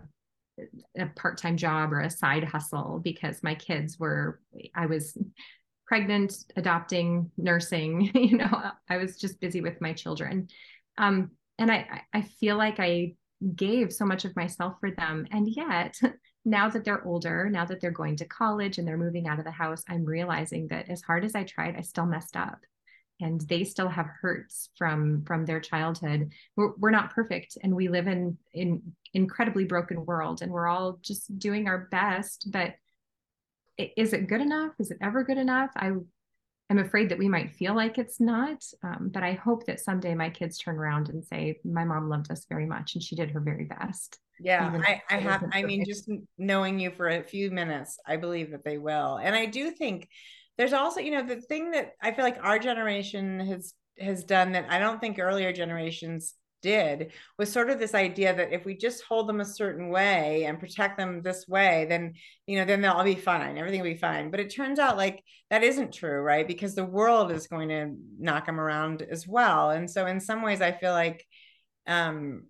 a 0.98 1.06
part 1.16 1.38
time 1.38 1.56
job 1.56 1.92
or 1.92 2.00
a 2.00 2.10
side 2.10 2.44
hustle 2.44 3.00
because 3.02 3.42
my 3.42 3.54
kids 3.54 3.98
were, 3.98 4.40
I 4.74 4.84
was 4.84 5.16
pregnant, 5.86 6.34
adopting, 6.56 7.30
nursing, 7.38 8.10
you 8.14 8.36
know, 8.36 8.70
I 8.90 8.98
was 8.98 9.16
just 9.18 9.40
busy 9.40 9.62
with 9.62 9.80
my 9.80 9.94
children. 9.94 10.48
Um, 10.98 11.30
and 11.58 11.72
I, 11.72 12.02
I 12.12 12.22
feel 12.22 12.56
like 12.56 12.78
I 12.78 13.14
gave 13.54 13.92
so 13.92 14.04
much 14.04 14.24
of 14.24 14.36
myself 14.36 14.76
for 14.80 14.90
them. 14.90 15.26
And 15.30 15.48
yet, 15.48 15.98
now 16.44 16.68
that 16.68 16.84
they're 16.84 17.04
older, 17.04 17.48
now 17.50 17.64
that 17.64 17.80
they're 17.80 17.90
going 17.90 18.16
to 18.16 18.24
college 18.24 18.78
and 18.78 18.86
they're 18.86 18.96
moving 18.96 19.26
out 19.26 19.38
of 19.38 19.44
the 19.44 19.50
house, 19.50 19.84
I'm 19.88 20.04
realizing 20.04 20.68
that 20.68 20.88
as 20.88 21.02
hard 21.02 21.24
as 21.24 21.34
I 21.34 21.44
tried, 21.44 21.76
I 21.76 21.82
still 21.82 22.06
messed 22.06 22.36
up. 22.36 22.58
And 23.20 23.40
they 23.42 23.62
still 23.62 23.88
have 23.88 24.06
hurts 24.20 24.70
from 24.76 25.22
from 25.24 25.44
their 25.44 25.60
childhood. 25.60 26.32
We're, 26.56 26.72
we're 26.76 26.90
not 26.90 27.14
perfect, 27.14 27.56
and 27.62 27.76
we 27.76 27.86
live 27.86 28.08
in 28.08 28.36
in 28.52 28.82
incredibly 29.14 29.64
broken 29.64 30.04
world, 30.04 30.42
and 30.42 30.50
we're 30.50 30.66
all 30.66 30.98
just 31.02 31.38
doing 31.38 31.68
our 31.68 31.86
best. 31.92 32.48
But 32.50 32.74
is 33.78 34.12
it 34.12 34.28
good 34.28 34.40
enough? 34.40 34.72
Is 34.80 34.90
it 34.90 34.98
ever 35.00 35.22
good 35.22 35.38
enough? 35.38 35.70
I 35.76 35.92
I'm 36.72 36.78
afraid 36.78 37.10
that 37.10 37.18
we 37.18 37.28
might 37.28 37.54
feel 37.54 37.76
like 37.76 37.98
it's 37.98 38.18
not, 38.18 38.64
um, 38.82 39.10
but 39.12 39.22
I 39.22 39.34
hope 39.34 39.66
that 39.66 39.78
someday 39.78 40.14
my 40.14 40.30
kids 40.30 40.56
turn 40.56 40.78
around 40.78 41.10
and 41.10 41.22
say, 41.22 41.60
"My 41.66 41.84
mom 41.84 42.08
loved 42.08 42.30
us 42.32 42.46
very 42.48 42.64
much, 42.64 42.94
and 42.94 43.02
she 43.02 43.14
did 43.14 43.30
her 43.32 43.40
very 43.40 43.64
best." 43.64 44.18
Yeah, 44.40 44.80
I, 44.82 45.02
I 45.10 45.18
have. 45.18 45.44
I 45.52 45.64
mean, 45.64 45.84
just 45.84 46.10
knowing 46.38 46.80
you 46.80 46.90
for 46.90 47.10
a 47.10 47.22
few 47.22 47.50
minutes, 47.50 47.98
I 48.06 48.16
believe 48.16 48.52
that 48.52 48.64
they 48.64 48.78
will, 48.78 49.18
and 49.18 49.36
I 49.36 49.44
do 49.44 49.70
think 49.70 50.08
there's 50.56 50.72
also, 50.72 51.00
you 51.00 51.10
know, 51.10 51.22
the 51.22 51.42
thing 51.42 51.72
that 51.72 51.92
I 52.00 52.12
feel 52.12 52.24
like 52.24 52.38
our 52.42 52.58
generation 52.58 53.40
has 53.40 53.74
has 53.98 54.24
done 54.24 54.52
that 54.52 54.64
I 54.70 54.78
don't 54.78 54.98
think 54.98 55.18
earlier 55.18 55.52
generations 55.52 56.32
did 56.62 57.12
was 57.38 57.52
sort 57.52 57.68
of 57.68 57.78
this 57.78 57.94
idea 57.94 58.34
that 58.34 58.52
if 58.52 58.64
we 58.64 58.76
just 58.76 59.02
hold 59.02 59.28
them 59.28 59.40
a 59.40 59.44
certain 59.44 59.88
way 59.88 60.44
and 60.44 60.60
protect 60.60 60.96
them 60.96 61.20
this 61.20 61.46
way 61.46 61.86
then 61.88 62.14
you 62.46 62.56
know 62.56 62.64
then 62.64 62.80
they'll 62.80 62.92
all 62.92 63.04
be 63.04 63.14
fine 63.14 63.58
everything 63.58 63.80
will 63.80 63.90
be 63.90 63.96
fine. 63.96 64.30
But 64.30 64.40
it 64.40 64.54
turns 64.54 64.78
out 64.78 64.96
like 64.96 65.22
that 65.50 65.62
isn't 65.62 65.92
true 65.92 66.20
right? 66.20 66.46
Because 66.46 66.74
the 66.74 66.84
world 66.84 67.30
is 67.30 67.46
going 67.46 67.68
to 67.68 67.94
knock 68.18 68.46
them 68.46 68.60
around 68.60 69.02
as 69.02 69.26
well. 69.26 69.70
And 69.70 69.90
so 69.90 70.06
in 70.06 70.20
some 70.20 70.42
ways 70.42 70.62
i 70.62 70.72
feel 70.72 70.92
like 70.92 71.26
um 71.86 72.44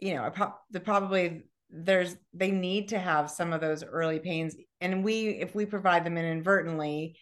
you 0.00 0.14
know 0.14 0.32
the 0.70 0.80
probably 0.80 1.42
there's 1.70 2.16
they 2.34 2.50
need 2.50 2.88
to 2.88 2.98
have 2.98 3.30
some 3.30 3.52
of 3.52 3.60
those 3.60 3.84
early 3.84 4.18
pains. 4.18 4.56
And 4.80 5.04
we 5.04 5.28
if 5.28 5.54
we 5.54 5.66
provide 5.66 6.04
them 6.04 6.18
inadvertently 6.18 7.16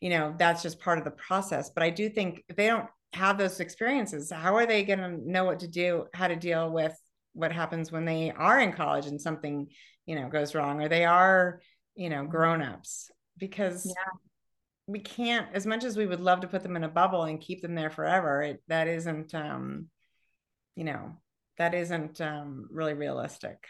you 0.00 0.10
know 0.10 0.34
that's 0.36 0.62
just 0.62 0.80
part 0.80 0.98
of 0.98 1.04
the 1.04 1.10
process. 1.10 1.70
But 1.70 1.82
i 1.82 1.90
do 1.90 2.08
think 2.08 2.44
if 2.48 2.56
they 2.56 2.66
don't 2.66 2.88
have 3.12 3.38
those 3.38 3.60
experiences. 3.60 4.30
How 4.30 4.56
are 4.56 4.66
they 4.66 4.84
going 4.84 4.98
to 4.98 5.30
know 5.30 5.44
what 5.44 5.60
to 5.60 5.68
do 5.68 6.06
how 6.14 6.28
to 6.28 6.36
deal 6.36 6.70
with 6.70 6.96
what 7.34 7.52
happens 7.52 7.90
when 7.90 8.04
they 8.04 8.30
are 8.30 8.60
in 8.60 8.72
college 8.72 9.06
and 9.06 9.20
something 9.20 9.68
you 10.06 10.16
know 10.16 10.28
goes 10.28 10.54
wrong 10.54 10.82
or 10.82 10.88
they 10.88 11.04
are 11.04 11.60
you 11.94 12.08
know 12.08 12.24
grown-ups? 12.24 13.10
Because 13.38 13.86
yeah. 13.86 14.18
we 14.86 15.00
can't 15.00 15.48
as 15.52 15.66
much 15.66 15.84
as 15.84 15.96
we 15.96 16.06
would 16.06 16.20
love 16.20 16.40
to 16.40 16.48
put 16.48 16.62
them 16.62 16.76
in 16.76 16.84
a 16.84 16.88
bubble 16.88 17.24
and 17.24 17.40
keep 17.40 17.62
them 17.62 17.74
there 17.74 17.90
forever 17.90 18.42
it, 18.42 18.62
that 18.68 18.88
isn't 18.88 19.34
um 19.34 19.88
you 20.74 20.84
know 20.84 21.16
that 21.58 21.74
isn't 21.74 22.20
um 22.20 22.68
really 22.70 22.94
realistic. 22.94 23.66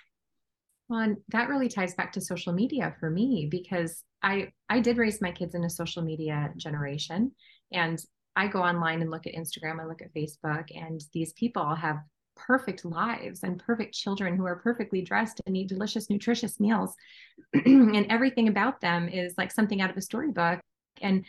Well 0.88 1.00
and 1.00 1.16
that 1.28 1.48
really 1.48 1.68
ties 1.68 1.94
back 1.94 2.12
to 2.12 2.20
social 2.20 2.52
media 2.52 2.94
for 3.00 3.10
me 3.10 3.48
because 3.50 4.04
i 4.22 4.52
i 4.68 4.78
did 4.78 4.98
raise 4.98 5.20
my 5.20 5.32
kids 5.32 5.54
in 5.54 5.64
a 5.64 5.70
social 5.70 6.02
media 6.02 6.50
generation 6.56 7.32
and 7.72 7.98
I 8.36 8.46
go 8.46 8.62
online 8.62 9.02
and 9.02 9.10
look 9.10 9.26
at 9.26 9.34
Instagram, 9.34 9.80
I 9.80 9.86
look 9.86 10.02
at 10.02 10.14
Facebook, 10.14 10.64
and 10.74 11.02
these 11.12 11.32
people 11.34 11.74
have 11.74 11.98
perfect 12.34 12.84
lives 12.84 13.42
and 13.42 13.62
perfect 13.62 13.94
children 13.94 14.36
who 14.36 14.46
are 14.46 14.56
perfectly 14.56 15.02
dressed 15.02 15.40
and 15.46 15.56
eat 15.56 15.68
delicious, 15.68 16.08
nutritious 16.10 16.58
meals. 16.58 16.94
and 17.52 18.06
everything 18.08 18.48
about 18.48 18.80
them 18.80 19.08
is 19.08 19.34
like 19.36 19.52
something 19.52 19.80
out 19.80 19.90
of 19.90 19.96
a 19.96 20.02
storybook. 20.02 20.60
And 21.00 21.24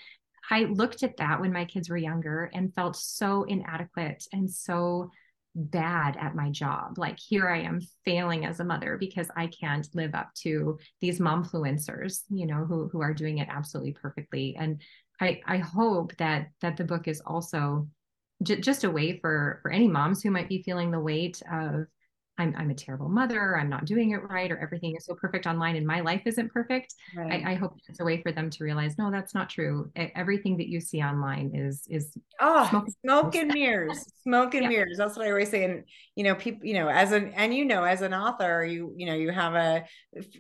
I 0.49 0.61
looked 0.63 1.03
at 1.03 1.17
that 1.17 1.39
when 1.39 1.53
my 1.53 1.65
kids 1.65 1.89
were 1.89 1.97
younger 1.97 2.49
and 2.53 2.73
felt 2.73 2.95
so 2.95 3.43
inadequate 3.43 4.25
and 4.31 4.49
so 4.49 5.11
bad 5.55 6.17
at 6.17 6.35
my 6.35 6.49
job. 6.49 6.97
Like 6.97 7.19
here 7.19 7.47
I 7.47 7.61
am 7.61 7.79
failing 8.05 8.45
as 8.45 8.59
a 8.59 8.65
mother 8.65 8.97
because 8.99 9.29
I 9.37 9.47
can't 9.47 9.87
live 9.93 10.15
up 10.15 10.33
to 10.41 10.79
these 10.99 11.19
momfluencers, 11.19 12.21
you 12.29 12.47
know, 12.47 12.65
who 12.65 12.89
who 12.89 13.01
are 13.01 13.13
doing 13.13 13.37
it 13.37 13.47
absolutely 13.51 13.93
perfectly. 13.93 14.55
And 14.57 14.81
I, 15.23 15.41
I 15.45 15.57
hope 15.57 16.15
that 16.17 16.49
that 16.61 16.77
the 16.77 16.83
book 16.83 17.07
is 17.07 17.21
also 17.25 17.87
j- 18.43 18.59
just 18.59 18.83
a 18.83 18.91
way 18.91 19.19
for 19.19 19.59
for 19.61 19.71
any 19.71 19.87
moms 19.87 20.21
who 20.21 20.31
might 20.31 20.49
be 20.49 20.63
feeling 20.63 20.91
the 20.91 20.99
weight 20.99 21.41
of 21.51 21.85
I'm 22.37 22.55
I'm 22.57 22.71
a 22.71 22.75
terrible 22.75 23.09
mother, 23.09 23.57
I'm 23.57 23.69
not 23.69 23.85
doing 23.85 24.11
it 24.11 24.27
right, 24.27 24.51
or 24.51 24.57
everything 24.57 24.95
is 24.95 25.05
so 25.05 25.13
perfect 25.13 25.45
online 25.45 25.75
and 25.75 25.85
my 25.85 25.99
life 25.99 26.23
isn't 26.25 26.51
perfect. 26.51 26.95
Right. 27.15 27.45
I, 27.45 27.51
I, 27.51 27.55
hope 27.55 27.75
it's 27.87 27.99
a 27.99 28.03
way 28.03 28.23
for 28.23 28.31
them 28.31 28.49
to 28.49 28.63
realize, 28.63 28.97
no, 28.97 29.11
that's 29.11 29.35
not 29.35 29.51
true. 29.51 29.91
Everything 29.95 30.57
that 30.57 30.67
you 30.67 30.81
see 30.81 31.01
online 31.03 31.51
is 31.53 31.83
is 31.89 32.17
oh 32.41 32.67
smoke, 32.69 32.87
smoke 33.05 33.35
and 33.35 33.53
mirrors, 33.53 34.03
smoke 34.23 34.55
and 34.55 34.63
yeah. 34.63 34.69
mirrors. 34.69 34.97
That's 34.97 35.15
what 35.15 35.27
I 35.27 35.29
always 35.29 35.51
say. 35.51 35.63
And 35.63 35.83
you 36.15 36.23
know, 36.23 36.33
people, 36.33 36.65
you 36.65 36.73
know, 36.73 36.89
as 36.89 37.11
an 37.11 37.33
and 37.35 37.53
you 37.53 37.65
know, 37.65 37.83
as 37.83 38.01
an 38.01 38.15
author, 38.15 38.65
you 38.65 38.93
you 38.97 39.05
know, 39.05 39.15
you 39.15 39.31
have 39.31 39.53
a, 39.53 39.85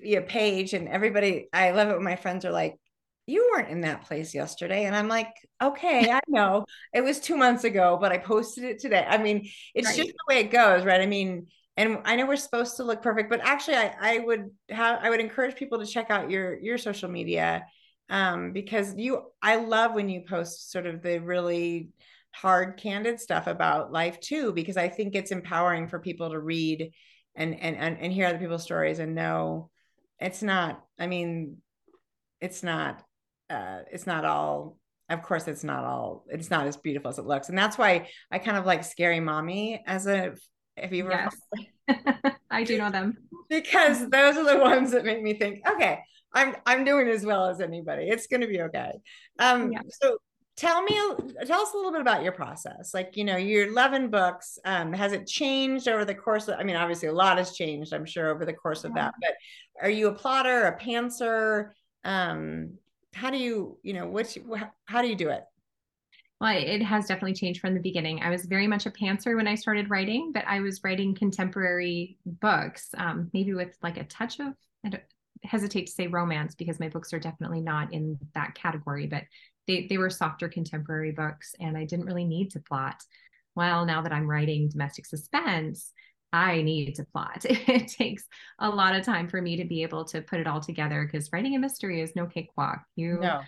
a 0.03 0.21
page, 0.21 0.73
and 0.73 0.87
everybody. 0.87 1.47
I 1.53 1.71
love 1.71 1.89
it 1.89 1.95
when 1.95 2.03
my 2.03 2.15
friends 2.15 2.43
are 2.43 2.51
like, 2.51 2.79
you 3.25 3.49
weren't 3.51 3.69
in 3.69 3.81
that 3.81 4.05
place 4.05 4.33
yesterday. 4.33 4.85
And 4.85 4.95
I'm 4.95 5.07
like, 5.07 5.33
okay, 5.61 6.11
I 6.11 6.19
know 6.27 6.65
it 6.93 7.01
was 7.01 7.19
two 7.19 7.37
months 7.37 7.63
ago, 7.63 7.97
but 7.99 8.11
I 8.11 8.17
posted 8.17 8.65
it 8.65 8.79
today. 8.79 9.05
I 9.07 9.17
mean, 9.17 9.49
it's 9.73 9.87
right. 9.87 9.97
just 9.97 10.09
the 10.09 10.33
way 10.33 10.39
it 10.41 10.51
goes, 10.51 10.83
right? 10.83 10.99
I 10.99 11.05
mean, 11.05 11.47
and 11.77 11.99
I 12.03 12.15
know 12.15 12.27
we're 12.27 12.35
supposed 12.35 12.77
to 12.77 12.83
look 12.83 13.01
perfect, 13.01 13.29
but 13.29 13.39
actually 13.41 13.77
I, 13.77 13.95
I 13.99 14.19
would 14.19 14.51
have, 14.69 14.99
I 15.01 15.09
would 15.09 15.21
encourage 15.21 15.55
people 15.55 15.79
to 15.79 15.85
check 15.85 16.11
out 16.11 16.29
your, 16.29 16.59
your 16.59 16.77
social 16.77 17.09
media 17.09 17.65
um, 18.09 18.51
because 18.51 18.93
you, 18.95 19.31
I 19.41 19.55
love 19.55 19.93
when 19.93 20.09
you 20.09 20.21
post 20.27 20.71
sort 20.71 20.85
of 20.85 21.01
the 21.01 21.19
really 21.19 21.89
hard, 22.35 22.77
candid 22.77 23.21
stuff 23.21 23.47
about 23.47 23.91
life 23.91 24.19
too, 24.19 24.51
because 24.51 24.75
I 24.75 24.89
think 24.89 25.15
it's 25.15 25.31
empowering 25.31 25.87
for 25.87 25.99
people 25.99 26.29
to 26.29 26.39
read 26.39 26.91
and, 27.35 27.59
and, 27.59 27.77
and, 27.77 27.97
and 27.99 28.11
hear 28.11 28.27
other 28.27 28.37
people's 28.37 28.63
stories 28.63 28.99
and 28.99 29.15
know 29.15 29.69
it's 30.19 30.43
not, 30.43 30.83
I 30.99 31.07
mean, 31.07 31.57
it's 32.39 32.61
not 32.61 33.01
uh, 33.49 33.79
it's 33.91 34.07
not 34.07 34.25
all 34.25 34.77
of 35.09 35.21
course 35.21 35.47
it's 35.47 35.63
not 35.63 35.83
all 35.83 36.25
it's 36.29 36.49
not 36.49 36.67
as 36.67 36.77
beautiful 36.77 37.09
as 37.09 37.19
it 37.19 37.25
looks. 37.25 37.49
And 37.49 37.57
that's 37.57 37.77
why 37.77 38.07
i 38.31 38.39
kind 38.39 38.57
of 38.57 38.65
like 38.65 38.83
scary 38.83 39.19
mommy 39.19 39.83
as 39.85 40.07
a 40.07 40.33
if 40.77 40.91
you 40.91 41.09
ever 41.11 41.29
yes. 41.87 41.95
i 42.51 42.63
do 42.63 42.77
know 42.77 42.91
them. 42.91 43.17
Because 43.49 44.09
those 44.09 44.35
are 44.35 44.45
the 44.45 44.57
ones 44.57 44.91
that 44.91 45.05
make 45.05 45.21
me 45.21 45.35
think 45.35 45.67
okay 45.69 45.99
i'm 46.33 46.55
i'm 46.65 46.83
doing 46.83 47.07
as 47.07 47.25
well 47.25 47.45
as 47.47 47.61
anybody. 47.61 48.09
It's 48.09 48.27
going 48.27 48.41
to 48.41 48.47
be 48.47 48.61
okay. 48.61 48.91
Um 49.37 49.71
yeah. 49.71 49.81
so 50.01 50.17
tell 50.55 50.81
me 50.81 50.95
tell 51.45 51.61
us 51.61 51.73
a 51.73 51.75
little 51.75 51.91
bit 51.91 52.01
about 52.01 52.23
your 52.23 52.31
process. 52.31 52.93
Like 52.93 53.15
you 53.15 53.25
know 53.25 53.35
your 53.35 53.67
11 53.67 54.09
books. 54.09 54.57
Um 54.65 54.93
has 54.93 55.11
it 55.11 55.27
changed 55.27 55.87
over 55.87 56.05
the 56.05 56.15
course 56.15 56.47
of 56.47 56.57
i 56.59 56.63
mean 56.63 56.77
obviously 56.77 57.09
a 57.09 57.13
lot 57.13 57.37
has 57.37 57.55
changed 57.55 57.93
i'm 57.93 58.05
sure 58.05 58.29
over 58.29 58.45
the 58.45 58.53
course 58.53 58.83
of 58.85 58.95
that 58.95 59.13
but 59.21 59.33
are 59.81 59.89
you 59.89 60.07
a 60.07 60.13
plotter 60.13 60.65
a 60.65 60.79
pantser? 60.79 61.71
Um 62.03 62.77
how 63.23 63.29
do 63.29 63.37
you 63.37 63.77
you 63.83 63.93
know 63.93 64.05
what's 64.05 64.37
how 64.83 65.01
do 65.01 65.07
you 65.07 65.15
do 65.15 65.29
it? 65.29 65.45
Well 66.41 66.57
it 66.57 66.81
has 66.81 67.07
definitely 67.07 67.35
changed 67.35 67.61
from 67.61 67.73
the 67.73 67.79
beginning. 67.79 68.21
I 68.21 68.29
was 68.29 68.45
very 68.45 68.67
much 68.67 68.85
a 68.85 68.91
pantser 68.91 69.37
when 69.37 69.47
i 69.47 69.55
started 69.55 69.89
writing 69.89 70.31
but 70.33 70.43
i 70.45 70.59
was 70.59 70.83
writing 70.83 71.15
contemporary 71.15 72.17
books 72.25 72.89
um, 72.97 73.29
maybe 73.33 73.53
with 73.53 73.77
like 73.81 73.95
a 73.95 74.03
touch 74.03 74.41
of 74.41 74.53
i 74.85 74.99
hesitate 75.43 75.85
to 75.87 75.93
say 75.93 76.07
romance 76.07 76.53
because 76.53 76.81
my 76.81 76.89
books 76.89 77.13
are 77.13 77.19
definitely 77.19 77.61
not 77.61 77.93
in 77.93 78.17
that 78.33 78.55
category 78.55 79.07
but 79.07 79.23
they, 79.67 79.87
they 79.87 79.97
were 79.97 80.09
softer 80.09 80.49
contemporary 80.49 81.11
books 81.11 81.55
and 81.61 81.77
i 81.77 81.85
didn't 81.85 82.05
really 82.05 82.25
need 82.25 82.51
to 82.51 82.59
plot. 82.59 83.01
Well 83.55 83.85
now 83.85 84.01
that 84.01 84.11
i'm 84.11 84.29
writing 84.29 84.67
domestic 84.67 85.05
suspense 85.05 85.93
I 86.33 86.63
need 86.63 86.95
to 86.95 87.05
plot. 87.05 87.45
It 87.49 87.87
takes 87.87 88.25
a 88.59 88.69
lot 88.69 88.95
of 88.95 89.05
time 89.05 89.29
for 89.29 89.41
me 89.41 89.55
to 89.57 89.65
be 89.65 89.83
able 89.83 90.03
to 90.05 90.21
put 90.21 90.39
it 90.39 90.47
all 90.47 90.59
together 90.59 91.05
because 91.05 91.31
writing 91.31 91.55
a 91.55 91.59
mystery 91.59 92.01
is 92.01 92.15
no 92.15 92.25
cakewalk. 92.25 92.83
You 92.95 93.19
no. 93.21 93.41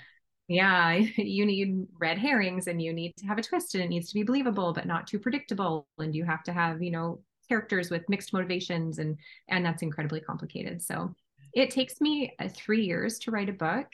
Yeah, 0.47 0.93
you 1.17 1.45
need 1.45 1.87
red 1.99 2.19
herrings 2.19 2.67
and 2.67 2.79
you 2.81 2.93
need 2.93 3.13
to 3.17 3.25
have 3.25 3.39
a 3.39 3.41
twist 3.41 3.73
and 3.73 3.83
it 3.83 3.89
needs 3.89 4.09
to 4.09 4.13
be 4.13 4.23
believable 4.23 4.71
but 4.71 4.85
not 4.85 5.07
too 5.07 5.19
predictable 5.19 5.87
and 5.97 6.15
you 6.15 6.23
have 6.23 6.43
to 6.43 6.53
have, 6.53 6.81
you 6.83 6.91
know, 6.91 7.19
characters 7.49 7.89
with 7.89 8.07
mixed 8.09 8.31
motivations 8.33 8.99
and 8.99 9.17
and 9.49 9.65
that's 9.65 9.81
incredibly 9.81 10.21
complicated. 10.21 10.81
So, 10.81 11.13
it 11.53 11.71
takes 11.71 11.99
me 12.01 12.35
uh, 12.39 12.49
3 12.53 12.85
years 12.85 13.17
to 13.19 13.31
write 13.31 13.49
a 13.49 13.53
book. 13.53 13.87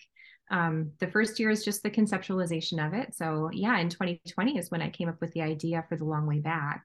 Um, 0.50 0.92
the 1.00 1.08
first 1.08 1.40
year 1.40 1.50
is 1.50 1.64
just 1.64 1.82
the 1.82 1.90
conceptualization 1.90 2.86
of 2.86 2.94
it. 2.94 3.16
So, 3.16 3.50
yeah, 3.54 3.78
in 3.80 3.88
2020 3.88 4.58
is 4.58 4.70
when 4.70 4.82
I 4.82 4.90
came 4.90 5.08
up 5.08 5.22
with 5.22 5.32
the 5.32 5.42
idea 5.42 5.86
for 5.88 5.96
the 5.96 6.04
long 6.04 6.28
way 6.28 6.40
back. 6.40 6.84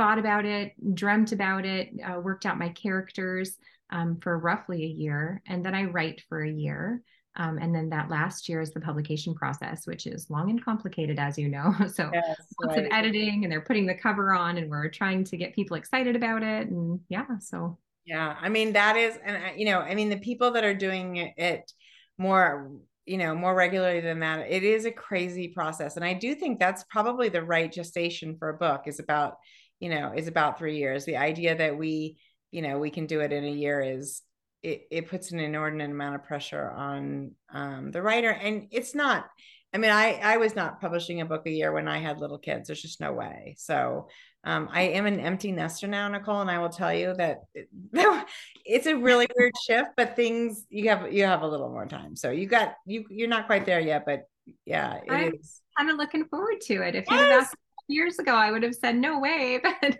Thought 0.00 0.18
about 0.18 0.46
it, 0.46 0.72
dreamt 0.94 1.32
about 1.32 1.66
it, 1.66 1.90
uh, 2.02 2.18
worked 2.20 2.46
out 2.46 2.58
my 2.58 2.70
characters 2.70 3.58
um, 3.90 4.18
for 4.22 4.38
roughly 4.38 4.82
a 4.82 4.86
year, 4.86 5.42
and 5.46 5.62
then 5.62 5.74
I 5.74 5.84
write 5.84 6.22
for 6.26 6.42
a 6.42 6.50
year. 6.50 7.02
Um, 7.36 7.58
and 7.58 7.74
then 7.74 7.90
that 7.90 8.08
last 8.08 8.48
year 8.48 8.62
is 8.62 8.70
the 8.70 8.80
publication 8.80 9.34
process, 9.34 9.86
which 9.86 10.06
is 10.06 10.30
long 10.30 10.48
and 10.48 10.64
complicated, 10.64 11.18
as 11.18 11.36
you 11.36 11.48
know. 11.48 11.74
So 11.88 12.08
yes, 12.14 12.36
lots 12.62 12.78
right. 12.78 12.86
of 12.86 12.92
editing, 12.92 13.44
and 13.44 13.52
they're 13.52 13.60
putting 13.60 13.84
the 13.84 13.94
cover 13.94 14.32
on, 14.32 14.56
and 14.56 14.70
we're 14.70 14.88
trying 14.88 15.22
to 15.24 15.36
get 15.36 15.54
people 15.54 15.76
excited 15.76 16.16
about 16.16 16.42
it. 16.42 16.68
And 16.68 17.00
yeah, 17.10 17.26
so 17.38 17.76
yeah, 18.06 18.36
I 18.40 18.48
mean 18.48 18.72
that 18.72 18.96
is, 18.96 19.18
and 19.22 19.58
you 19.60 19.66
know, 19.66 19.80
I 19.80 19.94
mean 19.94 20.08
the 20.08 20.18
people 20.18 20.52
that 20.52 20.64
are 20.64 20.72
doing 20.72 21.16
it 21.36 21.70
more, 22.16 22.70
you 23.04 23.18
know, 23.18 23.34
more 23.34 23.54
regularly 23.54 24.00
than 24.00 24.20
that, 24.20 24.50
it 24.50 24.62
is 24.62 24.86
a 24.86 24.92
crazy 24.92 25.48
process, 25.48 25.96
and 25.96 26.06
I 26.06 26.14
do 26.14 26.34
think 26.34 26.58
that's 26.58 26.84
probably 26.84 27.28
the 27.28 27.44
right 27.44 27.70
gestation 27.70 28.36
for 28.38 28.48
a 28.48 28.56
book 28.56 28.84
is 28.86 28.98
about, 28.98 29.36
you 29.80 29.88
know, 29.88 30.12
is 30.14 30.28
about 30.28 30.58
three 30.58 30.76
years. 30.76 31.04
The 31.04 31.16
idea 31.16 31.56
that 31.56 31.76
we, 31.76 32.18
you 32.50 32.62
know, 32.62 32.78
we 32.78 32.90
can 32.90 33.06
do 33.06 33.20
it 33.20 33.32
in 33.32 33.44
a 33.44 33.50
year 33.50 33.80
is 33.80 34.22
it, 34.62 34.86
it 34.90 35.08
puts 35.08 35.32
an 35.32 35.40
inordinate 35.40 35.90
amount 35.90 36.16
of 36.16 36.24
pressure 36.24 36.70
on 36.70 37.32
um, 37.52 37.90
the 37.90 38.02
writer 38.02 38.30
and 38.30 38.68
it's 38.70 38.94
not 38.94 39.26
i 39.72 39.78
mean 39.78 39.90
i 39.90 40.20
i 40.22 40.36
was 40.36 40.54
not 40.54 40.80
publishing 40.80 41.20
a 41.20 41.24
book 41.24 41.46
a 41.46 41.50
year 41.50 41.72
when 41.72 41.88
i 41.88 41.98
had 41.98 42.20
little 42.20 42.38
kids 42.38 42.68
there's 42.68 42.82
just 42.82 43.00
no 43.00 43.12
way 43.12 43.54
so 43.58 44.08
um, 44.44 44.68
i 44.72 44.82
am 44.82 45.06
an 45.06 45.20
empty 45.20 45.52
nester 45.52 45.86
now 45.86 46.08
nicole 46.08 46.40
and 46.40 46.50
i 46.50 46.58
will 46.58 46.68
tell 46.68 46.92
you 46.92 47.14
that 47.14 47.38
it, 47.54 47.68
it's 48.64 48.86
a 48.86 48.94
really 48.94 49.26
weird 49.36 49.52
shift 49.66 49.90
but 49.96 50.16
things 50.16 50.66
you 50.68 50.88
have 50.88 51.12
you 51.12 51.24
have 51.24 51.42
a 51.42 51.48
little 51.48 51.70
more 51.70 51.86
time 51.86 52.14
so 52.14 52.30
you 52.30 52.46
got 52.46 52.74
you 52.86 53.04
you're 53.08 53.28
not 53.28 53.46
quite 53.46 53.64
there 53.64 53.80
yet 53.80 54.04
but 54.04 54.24
yeah 54.66 54.96
it 54.96 55.10
I'm 55.10 55.34
is. 55.34 55.62
kind 55.78 55.90
of 55.90 55.96
looking 55.96 56.26
forward 56.26 56.60
to 56.62 56.82
it 56.82 56.94
if 56.94 57.04
yes. 57.10 57.48
you 57.50 57.58
years 57.90 58.18
ago 58.18 58.34
i 58.34 58.50
would 58.50 58.62
have 58.62 58.74
said 58.74 58.96
no 58.96 59.18
way 59.18 59.60
but 59.62 59.98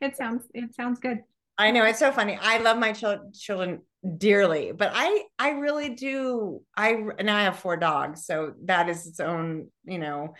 it 0.00 0.16
sounds 0.16 0.44
it 0.54 0.74
sounds 0.74 0.98
good 0.98 1.18
I 1.58 1.70
know 1.70 1.84
it's 1.84 1.98
so 1.98 2.12
funny. 2.12 2.38
I 2.40 2.58
love 2.58 2.78
my 2.78 2.92
ch- 2.92 3.04
children 3.38 3.82
dearly, 4.16 4.72
but 4.72 4.90
I 4.94 5.24
I 5.38 5.50
really 5.50 5.90
do. 5.90 6.62
I 6.76 6.92
now 7.22 7.36
I 7.36 7.42
have 7.42 7.58
four 7.58 7.76
dogs, 7.76 8.26
so 8.26 8.54
that 8.64 8.88
is 8.88 9.06
its 9.06 9.20
own 9.20 9.68
you 9.84 9.98
know 9.98 10.34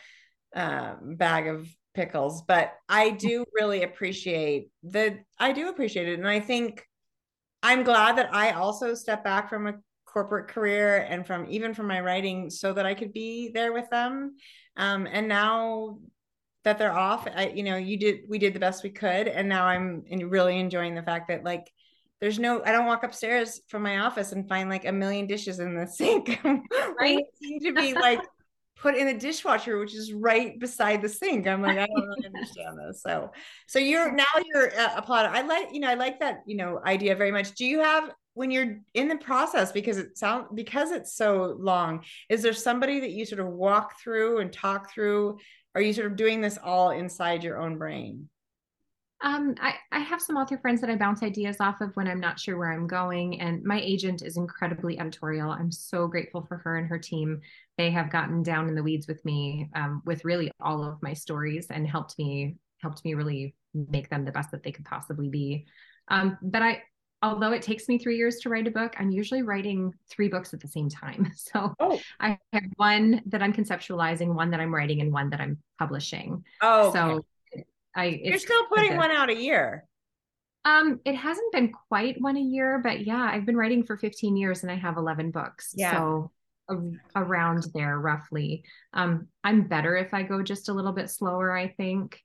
uh, 0.57 0.95
bag 1.01 1.49
of 1.49 1.69
pickles. 1.95 2.43
But 2.43 2.73
I 2.89 3.11
do 3.11 3.45
really 3.55 3.83
appreciate 3.83 4.71
the. 4.83 5.19
I 5.39 5.53
do 5.53 5.69
appreciate 5.69 6.09
it, 6.09 6.19
and 6.19 6.29
I 6.29 6.41
think 6.41 6.85
I'm 7.63 7.85
glad 7.85 8.17
that 8.19 8.35
I 8.35 8.53
also 8.53 8.95
stepped 8.95 9.25
back 9.25 9.49
from 9.49 9.67
a 9.67 9.75
corporate 10.07 10.49
career 10.49 11.07
and 11.09 11.27
from 11.27 11.47
even 11.49 11.73
from 11.73 11.87
my 11.87 12.01
writing 12.01 12.51
so 12.51 12.73
that 12.73 12.85
I 12.85 12.95
could 12.95 13.13
be 13.13 13.51
there 13.53 13.73
with 13.73 13.89
them. 13.91 14.37
Um, 14.77 15.07
and 15.07 15.29
now 15.29 15.99
that 16.64 16.79
they're 16.79 16.96
off. 16.96 17.27
I, 17.35 17.48
you 17.48 17.62
know 17.62 17.77
you 17.77 17.96
did 17.96 18.20
we 18.29 18.38
did 18.38 18.55
the 18.55 18.61
best 18.61 18.83
we 18.83 18.90
could. 18.90 19.29
And 19.29 19.48
now 19.48 19.66
i'm 19.66 20.05
really 20.11 20.59
enjoying 20.59 20.94
the 20.94 21.03
fact 21.03 21.29
that 21.29 21.44
like 21.44 21.70
there's 22.20 22.38
no 22.38 22.62
i 22.64 22.72
don't 22.72 22.87
walk 22.87 23.03
upstairs 23.03 23.61
from 23.68 23.83
my 23.83 23.98
office 23.98 24.33
and 24.33 24.48
find 24.48 24.70
like 24.70 24.85
a 24.85 24.92
million 24.92 25.27
dishes 25.27 25.59
in 25.59 25.77
the 25.77 25.87
sink. 25.98 26.40
Right? 26.98 27.25
seem 27.42 27.61
to 27.61 27.72
be 27.72 27.94
like 27.94 28.20
put 28.77 28.96
in 28.96 29.07
the 29.07 29.14
dishwasher 29.14 29.79
which 29.79 29.94
is 29.94 30.12
right 30.12 30.59
beside 30.59 31.03
the 31.03 31.09
sink. 31.09 31.46
I'm 31.46 31.62
like 31.62 31.79
i 31.79 31.87
don't 31.87 32.07
really 32.07 32.27
understand 32.27 32.79
this. 32.79 33.03
So 33.03 33.33
so 33.66 33.79
you're 33.79 34.12
now 34.14 34.25
you're 34.53 34.79
uh, 34.79 34.94
a 34.96 35.03
plotter 35.03 35.29
i 35.29 35.42
like 35.42 35.68
you 35.72 35.81
know 35.81 35.88
i 35.88 35.94
like 35.94 36.20
that 36.20 36.42
you 36.46 36.57
know 36.57 36.81
idea 36.85 37.16
very 37.16 37.33
much. 37.33 37.53
Do 37.55 37.64
you 37.64 37.81
have 37.81 38.11
when 38.35 38.51
you're 38.51 38.79
in 38.94 39.09
the 39.09 39.16
process 39.16 39.72
because 39.72 39.98
it 39.98 40.16
sounds 40.16 40.46
because 40.55 40.90
it's 40.90 41.14
so 41.14 41.57
long 41.59 42.03
is 42.29 42.42
there 42.42 42.53
somebody 42.53 43.01
that 43.01 43.11
you 43.11 43.27
sort 43.27 43.40
of 43.40 43.46
walk 43.46 44.01
through 44.01 44.38
and 44.38 44.53
talk 44.53 44.90
through 44.90 45.38
are 45.75 45.83
you 45.83 45.93
sort 45.93 46.07
of 46.07 46.17
doing 46.17 46.41
this 46.41 46.59
all 46.63 46.91
inside 46.91 47.45
your 47.45 47.61
own 47.61 47.79
brain? 47.79 48.29
Um, 49.25 49.55
I, 49.61 49.75
I 49.93 50.01
have 50.01 50.21
some 50.21 50.37
author 50.37 50.59
friends 50.59 50.81
that 50.81 50.91
I 50.91 50.97
bounce 50.97 51.23
ideas 51.23 51.59
off 51.61 51.81
of 51.81 51.95
when 51.95 52.09
I'm 52.09 52.19
not 52.19 52.41
sure 52.41 52.59
where 52.59 52.73
I'm 52.73 52.89
going. 52.89 53.41
And 53.41 53.63
my 53.63 53.81
agent 53.81 54.21
is 54.23 54.37
incredibly 54.37 54.99
editorial. 54.99 55.53
I'm 55.53 55.71
so 55.71 56.09
grateful 56.09 56.45
for 56.45 56.57
her 56.59 56.77
and 56.77 56.89
her 56.89 56.99
team. 56.99 57.41
They 57.79 57.91
have 57.93 58.11
gotten 58.11 58.43
down 58.43 58.69
in 58.69 58.75
the 58.75 58.83
weeds 58.83 59.07
with 59.07 59.25
me 59.25 59.71
um, 59.77 60.03
with 60.05 60.25
really 60.25 60.51
all 60.61 60.83
of 60.83 61.01
my 61.03 61.13
stories 61.13 61.69
and 61.71 61.87
helped 61.87 62.19
me 62.19 62.57
helped 62.81 63.05
me 63.05 63.15
really 63.15 63.55
make 63.75 64.11
them 64.11 64.25
the 64.25 64.33
best 64.33 64.51
that 64.51 64.65
they 64.65 64.73
could 64.73 64.85
possibly 64.85 65.29
be. 65.29 65.67
Um, 66.09 66.37
but 66.43 66.63
I 66.63 66.83
although 67.23 67.53
it 67.53 67.63
takes 67.63 67.89
me 67.89 67.99
three 67.99 68.17
years 68.17 68.37
to 68.41 68.49
write 68.49 68.67
a 68.67 68.71
book, 68.71 68.95
I'm 68.99 69.11
usually 69.11 69.43
writing 69.43 69.95
three 70.11 70.29
books 70.29 70.53
at 70.53 70.61
the 70.61 70.69
same 70.69 70.89
time. 70.89 71.31
So 71.37 71.75
oh. 71.81 72.01
I 72.21 72.39
have 72.53 72.63
one 72.77 73.23
that 73.27 73.43
I'm 73.43 73.53
conceptualizing, 73.53 74.35
one 74.35 74.51
that 74.51 74.61
I'm 74.61 74.75
writing, 74.75 75.01
and 75.01 75.13
one 75.13 75.31
that 75.31 75.41
I'm 75.41 75.59
publishing. 75.79 76.45
Oh, 76.63 76.89
okay. 76.89 76.99
so 76.99 77.25
I 77.95 78.21
you're 78.23 78.39
still 78.39 78.65
putting 78.67 78.97
one 78.97 79.11
out 79.11 79.29
a 79.29 79.35
year. 79.35 79.87
Um, 80.65 81.01
it 81.05 81.15
hasn't 81.15 81.53
been 81.53 81.73
quite 81.89 82.21
one 82.21 82.37
a 82.37 82.41
year, 82.41 82.79
but 82.79 83.05
yeah, 83.05 83.29
I've 83.31 83.45
been 83.45 83.57
writing 83.57 83.85
for 83.85 83.97
15 83.97 84.37
years 84.37 84.63
and 84.63 84.71
I 84.71 84.77
have 84.77 84.97
11 84.97 85.31
books. 85.31 85.75
Yeah. 85.77 85.93
So 85.93 86.31
around 87.17 87.67
there 87.75 87.99
roughly. 87.99 88.65
Um, 88.93 89.29
I'm 89.43 89.69
better 89.69 89.97
if 89.97 90.15
I 90.15 90.23
go 90.23 90.43
just 90.43 90.69
a 90.69 90.73
little 90.73 90.93
bit 90.93 91.11
slower, 91.11 91.57
I 91.57 91.69
think. 91.69 92.21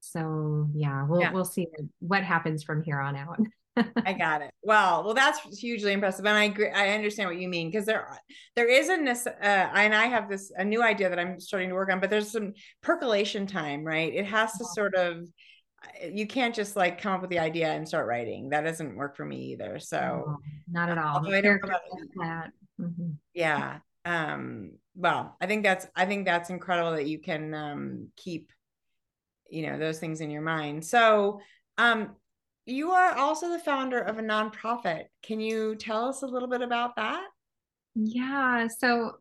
So 0.00 0.68
yeah, 0.74 1.06
we'll 1.06 1.20
yeah. 1.20 1.32
we'll 1.32 1.44
see 1.44 1.68
what 2.00 2.24
happens 2.24 2.64
from 2.64 2.82
here 2.82 3.00
on 3.00 3.16
out. 3.16 3.38
I 4.04 4.12
got 4.12 4.42
it. 4.42 4.52
Well, 4.62 5.04
well, 5.04 5.14
that's 5.14 5.40
hugely 5.58 5.92
impressive, 5.92 6.26
and 6.26 6.36
I 6.36 6.44
agree. 6.44 6.70
I 6.70 6.90
understand 6.90 7.30
what 7.30 7.38
you 7.38 7.48
mean 7.48 7.70
because 7.70 7.86
there, 7.86 8.18
there 8.54 8.68
is 8.68 8.88
a 8.88 8.94
uh, 8.94 9.70
and 9.74 9.94
I 9.94 10.06
have 10.06 10.28
this 10.28 10.52
a 10.56 10.64
new 10.64 10.82
idea 10.82 11.08
that 11.08 11.18
I'm 11.18 11.40
starting 11.40 11.70
to 11.70 11.74
work 11.74 11.90
on, 11.90 12.00
but 12.00 12.10
there's 12.10 12.30
some 12.30 12.52
percolation 12.82 13.46
time, 13.46 13.82
right? 13.82 14.12
It 14.12 14.26
has 14.26 14.52
to 14.58 14.64
sort 14.64 14.94
of, 14.94 15.26
you 16.12 16.26
can't 16.26 16.54
just 16.54 16.76
like 16.76 17.00
come 17.00 17.14
up 17.14 17.22
with 17.22 17.30
the 17.30 17.38
idea 17.38 17.68
and 17.72 17.88
start 17.88 18.06
writing. 18.06 18.50
That 18.50 18.62
doesn't 18.62 18.94
work 18.94 19.16
for 19.16 19.24
me 19.24 19.52
either. 19.52 19.78
So, 19.78 20.24
no, 20.26 20.36
not 20.68 20.90
at 20.90 20.98
all. 20.98 21.26
I 21.32 21.40
don't 21.40 21.60
that. 22.20 22.50
Mm-hmm. 22.80 23.10
Yeah. 23.34 23.78
Um. 24.04 24.72
Well, 24.94 25.36
I 25.40 25.46
think 25.46 25.62
that's 25.62 25.86
I 25.96 26.04
think 26.04 26.26
that's 26.26 26.50
incredible 26.50 26.92
that 26.92 27.06
you 27.06 27.20
can 27.20 27.54
um 27.54 28.08
keep, 28.16 28.52
you 29.48 29.66
know, 29.66 29.78
those 29.78 29.98
things 29.98 30.20
in 30.20 30.30
your 30.30 30.42
mind. 30.42 30.84
So, 30.84 31.40
um 31.78 32.16
you 32.66 32.90
are 32.92 33.16
also 33.16 33.50
the 33.50 33.58
founder 33.58 34.00
of 34.00 34.18
a 34.18 34.22
nonprofit. 34.22 35.04
Can 35.22 35.40
you 35.40 35.74
tell 35.76 36.06
us 36.08 36.22
a 36.22 36.26
little 36.26 36.48
bit 36.48 36.62
about 36.62 36.96
that? 36.96 37.24
Yeah. 37.94 38.68
So 38.68 39.12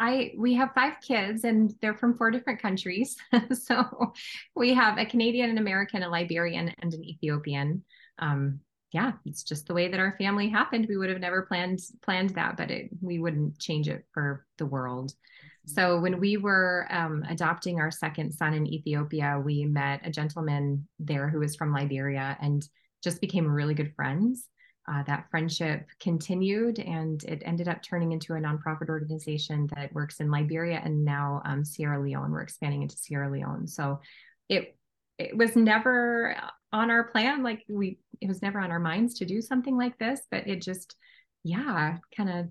I 0.00 0.32
we 0.36 0.54
have 0.54 0.74
five 0.74 0.94
kids 1.00 1.44
and 1.44 1.74
they're 1.80 1.96
from 1.96 2.16
four 2.16 2.30
different 2.30 2.60
countries. 2.60 3.16
so 3.52 4.12
we 4.54 4.74
have 4.74 4.98
a 4.98 5.06
Canadian, 5.06 5.50
an 5.50 5.58
American, 5.58 6.02
a 6.02 6.08
Liberian, 6.08 6.72
and 6.80 6.94
an 6.94 7.04
Ethiopian. 7.04 7.84
Um, 8.18 8.60
yeah, 8.92 9.12
it's 9.26 9.42
just 9.42 9.66
the 9.66 9.74
way 9.74 9.88
that 9.88 10.00
our 10.00 10.16
family 10.18 10.48
happened. 10.48 10.86
We 10.88 10.96
would 10.96 11.10
have 11.10 11.20
never 11.20 11.42
planned 11.42 11.80
planned 12.02 12.30
that, 12.30 12.56
but 12.56 12.70
it, 12.70 12.90
we 13.02 13.18
wouldn't 13.18 13.58
change 13.58 13.88
it 13.88 14.04
for 14.12 14.46
the 14.56 14.66
world. 14.66 15.10
Mm-hmm. 15.10 15.72
So 15.72 16.00
when 16.00 16.20
we 16.20 16.36
were 16.36 16.86
um, 16.90 17.24
adopting 17.28 17.80
our 17.80 17.90
second 17.90 18.32
son 18.32 18.54
in 18.54 18.66
Ethiopia, 18.66 19.42
we 19.44 19.66
met 19.66 20.00
a 20.04 20.10
gentleman 20.10 20.88
there 20.98 21.28
who 21.28 21.40
was 21.40 21.56
from 21.56 21.72
Liberia, 21.72 22.36
and 22.40 22.66
just 23.02 23.20
became 23.20 23.50
really 23.50 23.74
good 23.74 23.94
friends. 23.94 24.48
Uh, 24.90 25.02
that 25.02 25.26
friendship 25.30 25.86
continued 26.00 26.78
and 26.78 27.22
it 27.24 27.42
ended 27.44 27.68
up 27.68 27.82
turning 27.82 28.12
into 28.12 28.34
a 28.34 28.40
nonprofit 28.40 28.88
organization 28.88 29.68
that 29.76 29.92
works 29.92 30.18
in 30.20 30.30
Liberia 30.30 30.80
and 30.82 31.04
now 31.04 31.42
um, 31.44 31.62
Sierra 31.62 32.00
Leone. 32.00 32.32
We're 32.32 32.40
expanding 32.40 32.80
into 32.80 32.96
Sierra 32.96 33.30
Leone. 33.30 33.66
So 33.66 34.00
it 34.48 34.74
it 35.18 35.36
was 35.36 35.56
never 35.56 36.36
on 36.72 36.90
our 36.90 37.04
plan. 37.04 37.42
Like 37.42 37.64
we, 37.68 37.98
it 38.20 38.28
was 38.28 38.40
never 38.40 38.60
on 38.60 38.70
our 38.70 38.78
minds 38.78 39.14
to 39.14 39.24
do 39.24 39.40
something 39.40 39.76
like 39.76 39.98
this, 39.98 40.20
but 40.30 40.46
it 40.46 40.62
just, 40.62 40.96
yeah, 41.44 41.96
kind 42.16 42.30
of 42.30 42.46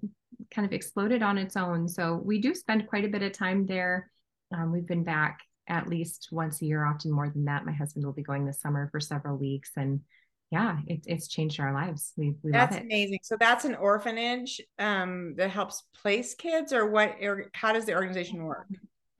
kind 0.51 0.65
of 0.65 0.73
exploded 0.73 1.23
on 1.23 1.38
its 1.38 1.55
own. 1.55 1.88
So 1.88 2.21
we 2.23 2.39
do 2.39 2.53
spend 2.53 2.88
quite 2.88 3.05
a 3.05 3.10
bit 3.10 3.23
of 3.23 3.31
time 3.31 3.65
there. 3.65 4.12
Um, 4.53 4.71
we've 4.71 4.86
been 4.86 5.03
back 5.03 5.39
at 5.67 5.88
least 5.88 6.29
once 6.31 6.62
a 6.62 6.65
year, 6.65 6.86
often 6.86 7.12
more 7.12 7.29
than 7.29 7.45
that. 7.45 7.65
My 7.65 7.71
husband 7.71 8.05
will 8.05 8.13
be 8.13 8.23
going 8.23 8.45
this 8.45 8.62
summer 8.62 8.88
for 8.91 8.99
several 8.99 9.38
weeks 9.38 9.71
and 9.75 10.01
yeah, 10.51 10.77
it, 10.88 11.03
it's 11.05 11.27
changed 11.27 11.60
our 11.60 11.73
lives. 11.73 12.13
We, 12.15 12.36
we 12.41 12.51
that's 12.51 12.77
amazing. 12.77 13.19
So 13.23 13.36
that's 13.38 13.65
an 13.65 13.75
orphanage 13.75 14.62
um, 14.79 15.33
that 15.36 15.49
helps 15.49 15.83
place 16.01 16.33
kids, 16.36 16.71
or 16.71 16.89
what? 16.89 17.15
Or 17.21 17.49
how 17.53 17.73
does 17.73 17.86
the 17.86 17.93
organization 17.93 18.43
work? 18.43 18.67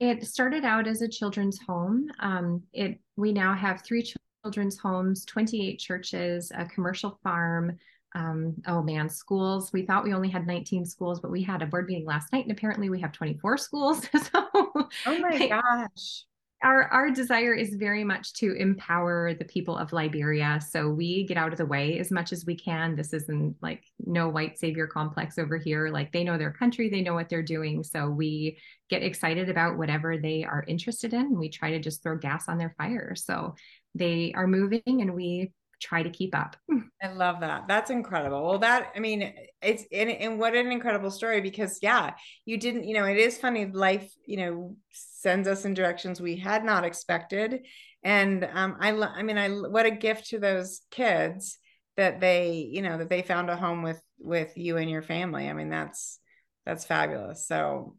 It 0.00 0.26
started 0.26 0.64
out 0.64 0.86
as 0.86 1.02
a 1.02 1.08
children's 1.08 1.58
home. 1.60 2.08
Um, 2.20 2.62
it 2.72 2.98
we 3.16 3.32
now 3.32 3.54
have 3.54 3.82
three 3.82 4.10
children's 4.42 4.78
homes, 4.78 5.24
28 5.26 5.78
churches, 5.78 6.50
a 6.54 6.64
commercial 6.64 7.18
farm. 7.22 7.76
Um, 8.14 8.54
oh 8.66 8.82
man, 8.82 9.10
schools. 9.10 9.70
We 9.70 9.82
thought 9.82 10.04
we 10.04 10.14
only 10.14 10.30
had 10.30 10.46
19 10.46 10.86
schools, 10.86 11.20
but 11.20 11.30
we 11.30 11.42
had 11.42 11.60
a 11.60 11.66
board 11.66 11.88
meeting 11.88 12.06
last 12.06 12.32
night, 12.32 12.44
and 12.44 12.52
apparently 12.52 12.88
we 12.88 13.00
have 13.02 13.12
24 13.12 13.58
schools. 13.58 14.08
so, 14.32 14.46
oh 14.54 14.88
my 15.06 15.46
gosh. 15.46 16.24
Our 16.62 16.88
our 16.88 17.10
desire 17.10 17.54
is 17.54 17.74
very 17.74 18.02
much 18.02 18.32
to 18.34 18.52
empower 18.54 19.34
the 19.34 19.44
people 19.44 19.76
of 19.76 19.92
Liberia. 19.92 20.60
So 20.66 20.88
we 20.88 21.24
get 21.24 21.36
out 21.36 21.52
of 21.52 21.58
the 21.58 21.66
way 21.66 21.98
as 21.98 22.10
much 22.10 22.32
as 22.32 22.44
we 22.44 22.56
can. 22.56 22.96
This 22.96 23.12
isn't 23.12 23.56
like 23.62 23.84
no 24.04 24.28
white 24.28 24.58
savior 24.58 24.86
complex 24.86 25.38
over 25.38 25.56
here. 25.56 25.88
Like 25.88 26.10
they 26.10 26.24
know 26.24 26.36
their 26.36 26.52
country, 26.52 26.88
they 26.88 27.02
know 27.02 27.14
what 27.14 27.28
they're 27.28 27.42
doing. 27.42 27.84
So 27.84 28.08
we 28.08 28.58
get 28.90 29.02
excited 29.02 29.48
about 29.48 29.78
whatever 29.78 30.18
they 30.18 30.44
are 30.44 30.64
interested 30.66 31.14
in. 31.14 31.38
We 31.38 31.48
try 31.48 31.70
to 31.72 31.78
just 31.78 32.02
throw 32.02 32.18
gas 32.18 32.48
on 32.48 32.58
their 32.58 32.74
fire. 32.76 33.14
So 33.14 33.54
they 33.94 34.32
are 34.34 34.46
moving 34.46 34.82
and 34.86 35.14
we 35.14 35.52
try 35.80 36.02
to 36.02 36.10
keep 36.10 36.34
up. 36.34 36.56
I 37.02 37.12
love 37.12 37.40
that. 37.40 37.68
That's 37.68 37.90
incredible. 37.90 38.44
Well, 38.44 38.58
that 38.58 38.92
I 38.96 38.98
mean, 38.98 39.32
it's 39.62 39.84
and, 39.92 40.10
and 40.10 40.38
what 40.38 40.54
an 40.54 40.70
incredible 40.70 41.10
story 41.10 41.40
because 41.40 41.78
yeah, 41.82 42.12
you 42.44 42.56
didn't, 42.58 42.84
you 42.84 42.94
know, 42.94 43.04
it 43.04 43.16
is 43.16 43.38
funny. 43.38 43.66
Life, 43.66 44.10
you 44.26 44.36
know, 44.36 44.76
sends 44.92 45.48
us 45.48 45.64
in 45.64 45.74
directions 45.74 46.20
we 46.20 46.36
had 46.36 46.64
not 46.64 46.84
expected, 46.84 47.66
and 48.02 48.48
um, 48.52 48.76
I, 48.80 48.92
I 48.92 49.22
mean, 49.22 49.38
I 49.38 49.48
what 49.48 49.86
a 49.86 49.90
gift 49.90 50.28
to 50.30 50.38
those 50.38 50.80
kids 50.90 51.58
that 51.96 52.20
they, 52.20 52.68
you 52.70 52.82
know, 52.82 52.98
that 52.98 53.10
they 53.10 53.22
found 53.22 53.50
a 53.50 53.56
home 53.56 53.82
with 53.82 54.00
with 54.18 54.56
you 54.56 54.76
and 54.76 54.90
your 54.90 55.02
family. 55.02 55.48
I 55.48 55.52
mean, 55.52 55.70
that's 55.70 56.20
that's 56.64 56.84
fabulous. 56.84 57.46
So 57.46 57.96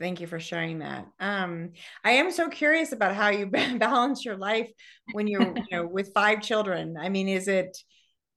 Thank 0.00 0.22
you 0.22 0.26
for 0.26 0.40
sharing 0.40 0.78
that. 0.78 1.06
Um, 1.20 1.72
I 2.02 2.12
am 2.12 2.30
so 2.30 2.48
curious 2.48 2.92
about 2.92 3.14
how 3.14 3.28
you 3.28 3.46
balance 3.78 4.24
your 4.24 4.36
life 4.36 4.70
when 5.10 5.28
you're, 5.28 5.58
you 5.70 5.76
know, 5.76 5.86
with 5.86 6.14
five 6.14 6.40
children. 6.40 6.96
I 6.98 7.10
mean, 7.10 7.28
is 7.28 7.48
it, 7.48 7.76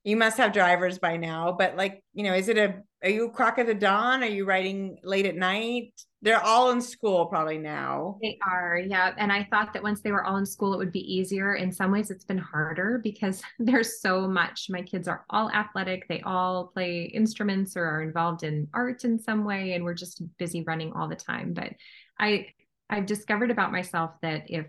you 0.04 0.18
must 0.18 0.38
have 0.38 0.52
drivers 0.52 1.00
by 1.00 1.18
now, 1.18 1.56
but 1.58 1.78
like, 1.78 2.04
you 2.14 2.24
know, 2.24 2.34
is 2.34 2.50
it 2.50 2.58
a, 2.58 2.76
are 3.04 3.10
you 3.10 3.28
a 3.28 3.30
crack 3.30 3.58
of 3.58 3.68
the 3.68 3.74
dawn? 3.74 4.22
Are 4.22 4.28
you 4.28 4.46
writing 4.46 4.98
late 5.04 5.26
at 5.26 5.36
night? 5.36 5.94
They're 6.22 6.44
all 6.44 6.72
in 6.72 6.82
school 6.82 7.26
probably 7.26 7.58
now. 7.58 8.18
They 8.22 8.38
are, 8.46 8.78
yeah. 8.78 9.14
And 9.18 9.32
I 9.32 9.48
thought 9.50 9.74
that 9.74 9.84
once 9.84 10.02
they 10.02 10.12
were 10.12 10.24
all 10.24 10.38
in 10.38 10.46
school, 10.46 10.74
it 10.74 10.78
would 10.78 10.92
be 10.92 11.14
easier. 11.14 11.56
In 11.56 11.72
some 11.72 11.92
ways, 11.92 12.12
it's 12.12 12.26
been 12.26 12.38
harder 12.38 13.00
because 13.02 13.42
there's 13.60 14.02
so 14.02 14.28
much. 14.28 14.68
My 14.70 14.82
kids 14.82 15.08
are 15.08 15.26
all 15.30 15.50
athletic, 15.52 16.08
they 16.08 16.22
all 16.22 16.68
play 16.68 17.04
instruments 17.04 17.78
or 17.78 17.86
are 17.86 18.02
involved 18.02 18.44
in 18.44 18.68
art 18.74 19.06
in 19.06 19.20
some 19.20 19.46
way. 19.46 19.74
And 19.74 19.84
we're 19.84 19.94
just 19.94 20.22
busy 20.38 20.64
running 20.64 20.94
all 20.94 21.08
the 21.08 21.16
time. 21.16 21.54
But 21.54 21.74
I, 22.20 22.48
I've 22.90 23.06
discovered 23.06 23.52
about 23.52 23.72
myself 23.72 24.12
that 24.22 24.44
if 24.48 24.66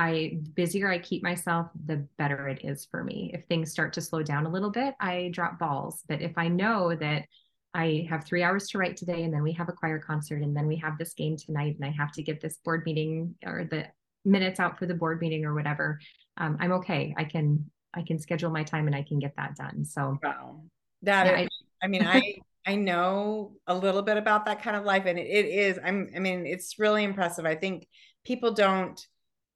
I 0.00 0.38
busier 0.54 0.88
I 0.88 0.98
keep 0.98 1.22
myself, 1.22 1.68
the 1.84 1.98
better 2.16 2.48
it 2.48 2.64
is 2.64 2.88
for 2.90 3.04
me. 3.04 3.30
If 3.34 3.44
things 3.44 3.70
start 3.70 3.92
to 3.92 4.00
slow 4.00 4.22
down 4.22 4.46
a 4.46 4.50
little 4.50 4.70
bit, 4.70 4.94
I 4.98 5.28
drop 5.30 5.58
balls. 5.58 6.04
But 6.08 6.22
if 6.22 6.38
I 6.38 6.48
know 6.48 6.94
that 6.94 7.26
I 7.74 8.06
have 8.08 8.24
three 8.24 8.42
hours 8.42 8.68
to 8.68 8.78
write 8.78 8.96
today, 8.96 9.24
and 9.24 9.34
then 9.34 9.42
we 9.42 9.52
have 9.52 9.68
a 9.68 9.72
choir 9.72 9.98
concert, 9.98 10.40
and 10.40 10.56
then 10.56 10.66
we 10.66 10.76
have 10.76 10.96
this 10.96 11.12
game 11.12 11.36
tonight, 11.36 11.76
and 11.76 11.84
I 11.84 11.90
have 11.90 12.12
to 12.12 12.22
get 12.22 12.40
this 12.40 12.56
board 12.64 12.82
meeting 12.86 13.34
or 13.44 13.68
the 13.70 13.88
minutes 14.24 14.58
out 14.58 14.78
for 14.78 14.86
the 14.86 14.94
board 14.94 15.20
meeting 15.20 15.44
or 15.44 15.52
whatever. 15.52 16.00
Um, 16.38 16.56
I'm 16.60 16.72
okay. 16.72 17.14
I 17.18 17.24
can 17.24 17.70
I 17.92 18.00
can 18.00 18.18
schedule 18.18 18.50
my 18.50 18.62
time 18.62 18.86
and 18.86 18.96
I 18.96 19.02
can 19.02 19.18
get 19.18 19.36
that 19.36 19.54
done. 19.54 19.84
So 19.84 20.18
wow, 20.22 20.62
that 21.02 21.26
yeah, 21.26 21.40
is, 21.40 21.48
I, 21.82 21.84
I 21.84 21.88
mean 21.88 22.06
I 22.06 22.36
I 22.66 22.74
know 22.74 23.52
a 23.66 23.74
little 23.74 24.02
bit 24.02 24.16
about 24.16 24.46
that 24.46 24.62
kind 24.62 24.76
of 24.76 24.84
life, 24.84 25.04
and 25.04 25.18
it, 25.18 25.26
it 25.26 25.44
is. 25.44 25.78
I'm 25.84 26.08
I 26.16 26.20
mean 26.20 26.46
it's 26.46 26.78
really 26.78 27.04
impressive. 27.04 27.44
I 27.44 27.54
think 27.54 27.86
people 28.24 28.54
don't 28.54 28.98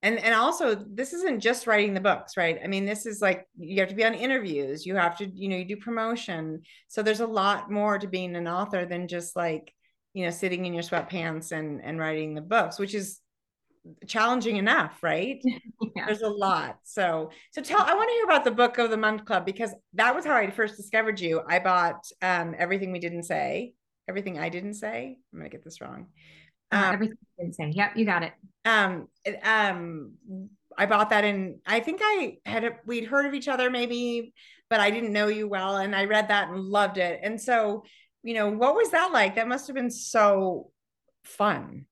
and 0.05 0.19
and 0.19 0.35
also 0.35 0.75
this 0.75 1.13
isn't 1.15 1.41
just 1.41 1.67
writing 1.67 1.95
the 1.95 2.01
books 2.01 2.37
right? 2.37 2.59
I 2.63 2.69
mean 2.69 2.85
this 2.85 3.07
is 3.07 3.21
like 3.23 3.49
you 3.59 3.81
have 3.81 3.89
to 3.89 3.95
be 3.97 4.05
on 4.05 4.15
interviews 4.15 4.85
you 4.87 4.95
have 4.97 5.17
to 5.19 5.27
you 5.27 5.49
know 5.49 5.57
you 5.57 5.65
do 5.65 5.77
promotion. 5.79 6.63
So 6.89 7.03
there's 7.03 7.21
a 7.21 7.27
lot 7.27 7.71
more 7.71 7.99
to 7.99 8.07
being 8.07 8.37
an 8.37 8.47
author 8.47 8.85
than 8.87 9.09
just 9.09 9.35
like 9.35 9.73
you 10.13 10.25
know 10.25 10.31
sitting 10.31 10.67
in 10.67 10.75
your 10.75 10.83
sweatpants 10.85 11.51
and 11.53 11.83
and 11.83 11.99
writing 11.99 12.35
the 12.35 12.41
books 12.43 12.79
which 12.79 12.95
is 12.95 13.21
challenging 14.07 14.57
enough 14.57 15.03
right? 15.03 15.41
Yeah. 15.97 16.07
there's 16.07 16.23
a 16.23 16.29
lot. 16.29 16.79
So 16.83 17.31
so 17.53 17.63
tell 17.63 17.81
i 17.81 17.95
want 17.95 18.09
to 18.09 18.15
hear 18.15 18.25
about 18.25 18.45
the 18.45 18.51
book 18.51 18.79
of 18.79 18.91
the 18.91 18.97
month 18.97 19.25
club 19.25 19.47
because 19.47 19.73
that 19.95 20.15
was 20.15 20.25
how 20.25 20.35
i 20.37 20.51
first 20.51 20.77
discovered 20.77 21.19
you. 21.21 21.41
I 21.49 21.59
bought 21.61 22.05
um 22.21 22.55
everything 22.59 22.93
we 22.93 22.99
didn't 22.99 23.25
say 23.25 23.75
everything 24.09 24.39
i 24.39 24.49
didn't 24.51 24.75
say. 24.75 25.17
I'm 25.33 25.39
gonna 25.39 25.49
get 25.51 25.65
this 25.65 25.81
wrong 25.81 26.09
um, 26.73 26.95
everything 26.95 27.17
you 27.21 27.45
didn't 27.45 27.55
say 27.55 27.71
yep 27.75 27.97
you 27.97 28.05
got 28.05 28.23
it. 28.23 28.33
Um 28.65 29.09
um 29.43 30.13
i 30.77 30.87
bought 30.87 31.11
that 31.11 31.25
in 31.25 31.61
i 31.67 31.79
think 31.79 32.01
i 32.03 32.37
had 32.45 32.65
a, 32.65 32.71
we'd 32.85 33.05
heard 33.05 33.27
of 33.27 33.35
each 33.35 33.47
other 33.47 33.71
maybe 33.71 34.35
but 34.69 34.81
i 34.81 34.91
didn't 34.91 35.13
know 35.13 35.29
you 35.29 35.47
well 35.47 35.77
and 35.77 35.95
i 35.95 36.05
read 36.05 36.29
that 36.29 36.49
and 36.49 36.59
loved 36.59 36.99
it. 36.99 37.21
And 37.23 37.41
so 37.41 37.85
you 38.23 38.35
know 38.35 38.51
what 38.51 38.75
was 38.75 38.91
that 38.91 39.13
like? 39.13 39.35
That 39.35 39.49
must 39.49 39.67
have 39.67 39.77
been 39.77 39.91
so 39.91 40.71
fun. 41.25 41.85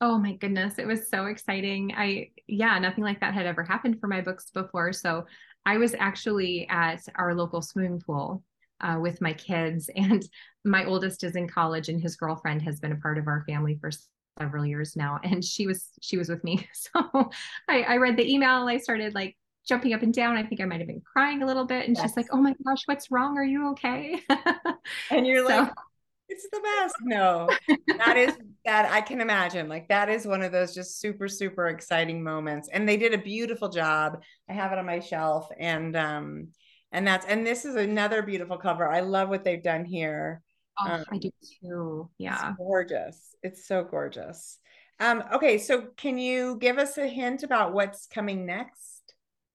Oh 0.00 0.18
my 0.18 0.34
goodness 0.34 0.78
it 0.78 0.86
was 0.86 1.08
so 1.08 1.26
exciting. 1.26 1.92
I 1.96 2.30
yeah 2.46 2.78
nothing 2.78 3.04
like 3.04 3.20
that 3.20 3.34
had 3.34 3.46
ever 3.46 3.64
happened 3.64 3.98
for 4.00 4.06
my 4.06 4.20
books 4.20 4.50
before. 4.50 4.92
So 4.92 5.26
i 5.66 5.76
was 5.76 5.94
actually 5.98 6.68
at 6.68 7.00
our 7.16 7.34
local 7.34 7.62
swimming 7.62 8.00
pool 8.00 8.42
uh, 8.80 8.98
with 9.00 9.20
my 9.20 9.32
kids 9.32 9.90
and 9.96 10.24
my 10.64 10.84
oldest 10.84 11.24
is 11.24 11.36
in 11.36 11.48
college 11.48 11.88
and 11.88 12.00
his 12.00 12.16
girlfriend 12.16 12.62
has 12.62 12.80
been 12.80 12.92
a 12.92 12.96
part 12.96 13.18
of 13.18 13.26
our 13.26 13.44
family 13.46 13.76
for 13.80 13.90
several 14.38 14.64
years 14.64 14.96
now 14.96 15.18
and 15.24 15.44
she 15.44 15.66
was 15.66 15.90
she 16.00 16.16
was 16.16 16.28
with 16.28 16.42
me. 16.44 16.66
So 16.74 17.30
I, 17.68 17.82
I 17.82 17.96
read 17.96 18.16
the 18.16 18.30
email 18.30 18.66
i 18.68 18.78
started 18.78 19.14
like 19.14 19.36
jumping 19.66 19.92
up 19.92 20.02
and 20.02 20.14
down. 20.14 20.36
I 20.36 20.42
think 20.42 20.60
i 20.60 20.64
might 20.64 20.78
have 20.80 20.86
been 20.86 21.02
crying 21.02 21.42
a 21.42 21.46
little 21.46 21.64
bit 21.66 21.86
and 21.86 21.96
yes. 21.96 22.06
she's 22.06 22.16
like 22.16 22.28
oh 22.32 22.38
my 22.38 22.54
gosh 22.64 22.82
what's 22.86 23.10
wrong? 23.10 23.36
Are 23.36 23.44
you 23.44 23.70
okay? 23.70 24.20
And 25.10 25.26
you're 25.26 25.46
so, 25.46 25.62
like 25.62 25.72
it's 26.30 26.46
the 26.50 26.60
best. 26.60 26.96
No 27.02 27.48
that 27.98 28.16
is 28.16 28.36
that 28.64 28.90
i 28.90 29.00
can 29.00 29.20
imagine. 29.20 29.68
Like 29.68 29.88
that 29.88 30.08
is 30.08 30.26
one 30.26 30.42
of 30.42 30.52
those 30.52 30.74
just 30.74 31.00
super 31.00 31.28
super 31.28 31.68
exciting 31.68 32.22
moments. 32.22 32.68
And 32.72 32.88
they 32.88 32.96
did 32.96 33.14
a 33.14 33.18
beautiful 33.18 33.68
job. 33.68 34.22
I 34.48 34.54
have 34.54 34.72
it 34.72 34.78
on 34.78 34.86
my 34.86 35.00
shelf 35.00 35.48
and 35.58 35.96
um 35.96 36.48
and 36.92 37.06
that's 37.06 37.26
and 37.26 37.46
this 37.46 37.64
is 37.64 37.76
another 37.76 38.22
beautiful 38.22 38.56
cover. 38.56 38.90
I 38.90 39.00
love 39.00 39.28
what 39.28 39.44
they've 39.44 39.62
done 39.62 39.84
here 39.84 40.42
Oh, 40.80 40.90
um, 40.90 41.04
I 41.10 41.18
do 41.18 41.30
too. 41.60 42.10
Yeah. 42.18 42.50
It's 42.50 42.58
gorgeous. 42.58 43.36
It's 43.42 43.66
so 43.66 43.84
gorgeous. 43.84 44.58
Um, 45.00 45.22
okay, 45.32 45.58
so 45.58 45.88
can 45.96 46.18
you 46.18 46.56
give 46.60 46.78
us 46.78 46.98
a 46.98 47.06
hint 47.06 47.42
about 47.42 47.72
what's 47.72 48.06
coming 48.06 48.46
next? 48.46 49.14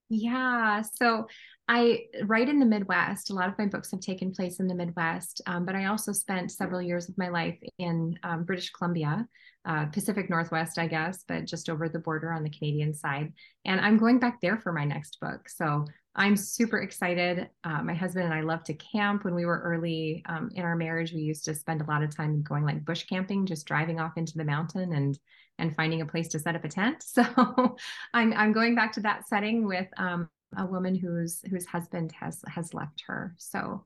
Yeah. 0.10 0.84
So 0.96 1.28
I 1.68 2.06
write 2.26 2.50
in 2.50 2.60
the 2.60 2.66
Midwest. 2.66 3.30
A 3.30 3.34
lot 3.34 3.48
of 3.48 3.58
my 3.58 3.66
books 3.68 3.92
have 3.92 4.02
taken 4.02 4.34
place 4.34 4.60
in 4.60 4.68
the 4.68 4.76
Midwest, 4.76 5.42
um, 5.48 5.66
but 5.66 5.76
I 5.76 5.86
also 5.86 6.12
spent 6.12 6.52
several 6.52 6.82
years 6.82 7.08
of 7.08 7.18
my 7.18 7.30
life 7.30 7.58
in 7.78 8.20
um, 8.24 8.44
British 8.44 8.72
Columbia, 8.72 9.26
uh, 9.66 9.86
Pacific 9.86 10.30
Northwest, 10.30 10.78
I 10.78 10.88
guess, 10.88 11.24
but 11.26 11.46
just 11.46 11.70
over 11.70 11.88
the 11.88 12.00
border 12.00 12.34
on 12.34 12.44
the 12.44 12.50
Canadian 12.50 12.94
side. 12.94 13.32
And 13.64 13.80
I'm 13.80 13.98
going 13.98 14.20
back 14.20 14.42
there 14.42 14.58
for 14.58 14.74
my 14.74 14.84
next 14.84 15.20
book. 15.22 15.48
So 15.48 15.86
I'm 16.16 16.36
super 16.36 16.80
excited. 16.80 17.50
Uh, 17.64 17.82
my 17.82 17.94
husband 17.94 18.26
and 18.26 18.34
I 18.34 18.42
love 18.42 18.64
to 18.66 18.74
camp. 18.74 19.24
When 19.24 19.34
we 19.34 19.46
were 19.46 19.62
early 19.62 20.22
um, 20.28 20.52
in 20.54 20.64
our 20.64 20.76
marriage, 20.76 21.14
we 21.14 21.22
used 21.22 21.46
to 21.46 21.56
spend 21.56 21.82
a 21.82 21.86
lot 21.86 22.04
of 22.04 22.16
time 22.16 22.44
going 22.44 22.66
like 22.66 22.86
bush 22.86 23.06
camping, 23.06 23.46
just 23.46 23.66
driving 23.66 24.00
off 24.00 24.18
into 24.18 24.38
the 24.38 24.44
mountain 24.44 24.94
and 24.94 25.18
and 25.60 25.76
finding 25.76 26.02
a 26.02 26.06
place 26.06 26.28
to 26.30 26.40
set 26.40 26.56
up 26.56 26.66
a 26.66 26.70
tent. 26.70 27.04
So 27.14 27.78
I'm 28.14 28.34
I'm 28.34 28.52
going 28.52 28.76
back 28.76 28.92
to 28.94 29.02
that 29.02 29.28
setting 29.28 29.66
with 29.66 29.88
um, 29.98 30.30
a 30.58 30.66
woman 30.66 30.96
whose 30.96 31.42
whose 31.50 31.66
husband 31.66 32.12
has 32.14 32.42
has 32.48 32.74
left 32.74 33.04
her. 33.08 33.36
So 33.38 33.86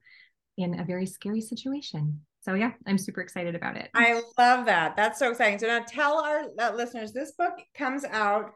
in 0.58 0.80
a 0.80 0.84
very 0.84 1.06
scary 1.06 1.42
situation. 1.42 2.22
So 2.42 2.54
yeah, 2.54 2.72
I'm 2.86 2.98
super 2.98 3.22
excited 3.22 3.56
about 3.56 3.78
it. 3.78 3.90
I 3.94 4.22
love 4.38 4.66
that. 4.66 4.96
That's 4.96 5.20
so 5.20 5.30
exciting. 5.30 5.60
So 5.60 5.68
now 5.68 5.84
tell 5.88 6.20
our 6.20 6.46
uh, 6.60 6.74
listeners 6.76 7.12
this 7.12 7.34
book 7.34 7.54
comes 7.76 8.06
out. 8.06 8.54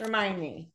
Remind 0.00 0.40
me. 0.40 0.70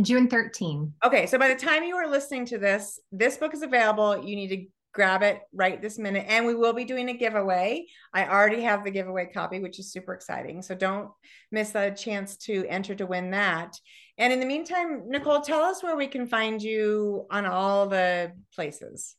June 0.00 0.28
13. 0.28 0.94
Okay, 1.04 1.26
so 1.26 1.38
by 1.38 1.48
the 1.48 1.54
time 1.54 1.84
you 1.84 1.96
are 1.96 2.08
listening 2.08 2.46
to 2.46 2.58
this, 2.58 2.98
this 3.10 3.36
book 3.36 3.54
is 3.54 3.62
available. 3.62 4.24
You 4.24 4.36
need 4.36 4.48
to 4.48 4.66
grab 4.92 5.22
it 5.22 5.40
right 5.52 5.80
this 5.80 5.98
minute. 5.98 6.26
And 6.28 6.46
we 6.46 6.54
will 6.54 6.72
be 6.72 6.84
doing 6.84 7.08
a 7.08 7.16
giveaway. 7.16 7.86
I 8.12 8.26
already 8.26 8.62
have 8.62 8.84
the 8.84 8.90
giveaway 8.90 9.26
copy 9.32 9.60
which 9.60 9.78
is 9.78 9.92
super 9.92 10.14
exciting. 10.14 10.62
So 10.62 10.74
don't 10.74 11.10
miss 11.50 11.70
the 11.70 11.94
chance 11.96 12.36
to 12.38 12.66
enter 12.68 12.94
to 12.94 13.06
win 13.06 13.30
that. 13.30 13.78
And 14.18 14.32
in 14.32 14.40
the 14.40 14.46
meantime 14.46 15.04
nicole 15.08 15.40
tell 15.40 15.62
us 15.62 15.82
where 15.82 15.96
we 15.96 16.06
can 16.06 16.26
find 16.26 16.62
you 16.62 17.26
on 17.30 17.46
all 17.46 17.88
the 17.88 18.32
places. 18.54 19.16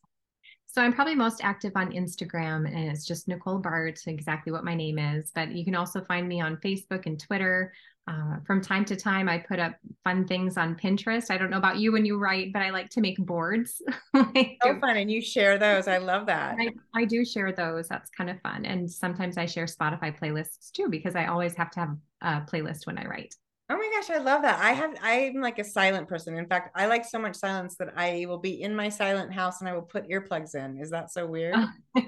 So 0.66 0.82
I'm 0.82 0.92
probably 0.92 1.14
most 1.14 1.44
active 1.44 1.72
on 1.76 1.92
Instagram 1.92 2.66
and 2.66 2.90
it's 2.90 3.06
just 3.06 3.28
Nicole 3.28 3.62
Baart, 3.62 4.04
exactly 4.08 4.50
what 4.50 4.64
my 4.64 4.74
name 4.74 4.98
is. 4.98 5.30
But 5.32 5.52
you 5.52 5.64
can 5.64 5.76
also 5.76 6.02
find 6.02 6.26
me 6.26 6.40
on 6.40 6.56
Facebook 6.56 7.06
and 7.06 7.18
Twitter. 7.20 7.72
Uh, 8.06 8.36
from 8.46 8.60
time 8.60 8.84
to 8.84 8.96
time, 8.96 9.28
I 9.30 9.38
put 9.38 9.58
up 9.58 9.76
fun 10.02 10.26
things 10.26 10.58
on 10.58 10.74
Pinterest. 10.76 11.30
I 11.30 11.38
don't 11.38 11.48
know 11.48 11.56
about 11.56 11.78
you 11.78 11.90
when 11.90 12.04
you 12.04 12.18
write, 12.18 12.52
but 12.52 12.60
I 12.60 12.68
like 12.70 12.90
to 12.90 13.00
make 13.00 13.16
boards. 13.18 13.80
so 14.14 14.78
fun. 14.80 14.96
And 14.96 15.10
you 15.10 15.22
share 15.22 15.56
those. 15.56 15.88
I 15.88 15.98
love 15.98 16.26
that. 16.26 16.56
I, 16.58 16.70
I 16.94 17.04
do 17.06 17.24
share 17.24 17.50
those. 17.52 17.88
That's 17.88 18.10
kind 18.10 18.28
of 18.28 18.38
fun. 18.42 18.66
And 18.66 18.90
sometimes 18.90 19.38
I 19.38 19.46
share 19.46 19.64
Spotify 19.64 20.18
playlists 20.18 20.70
too, 20.72 20.88
because 20.90 21.16
I 21.16 21.26
always 21.26 21.54
have 21.56 21.70
to 21.72 21.80
have 21.80 21.96
a 22.20 22.40
playlist 22.42 22.86
when 22.86 22.98
I 22.98 23.06
write. 23.06 23.34
Oh 23.70 23.78
my 23.78 23.90
gosh, 23.94 24.10
I 24.10 24.22
love 24.22 24.42
that. 24.42 24.60
I 24.60 24.72
have 24.72 24.94
I'm 25.02 25.40
like 25.40 25.58
a 25.58 25.64
silent 25.64 26.06
person. 26.06 26.36
In 26.36 26.46
fact, 26.46 26.70
I 26.76 26.86
like 26.86 27.04
so 27.04 27.18
much 27.18 27.34
silence 27.34 27.76
that 27.76 27.94
I 27.96 28.26
will 28.28 28.38
be 28.38 28.60
in 28.60 28.76
my 28.76 28.90
silent 28.90 29.32
house 29.32 29.60
and 29.60 29.68
I 29.68 29.72
will 29.72 29.82
put 29.82 30.06
earplugs 30.08 30.54
in. 30.54 30.78
Is 30.78 30.90
that 30.90 31.10
so 31.10 31.26
weird? 31.26 31.54
Oh. 31.56 31.70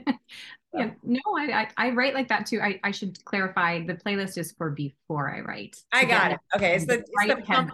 yeah, 0.75 0.90
no, 1.03 1.21
I, 1.38 1.62
I, 1.62 1.69
I 1.79 1.90
write 1.90 2.12
like 2.12 2.29
that 2.29 2.45
too. 2.45 2.61
I, 2.61 2.79
I 2.85 2.90
should 2.90 3.25
clarify 3.25 3.87
the 3.87 3.95
playlist 3.95 4.37
is 4.37 4.53
for 4.53 4.71
before 4.71 5.35
I 5.35 5.40
write. 5.40 5.77
I 5.92 6.05
got 6.05 6.33
it. 6.33 6.40
Okay. 6.55 6.75
It's 6.75 6.85
the, 6.85 6.99
it's 6.99 7.35
the 7.35 7.42
pump, 7.42 7.73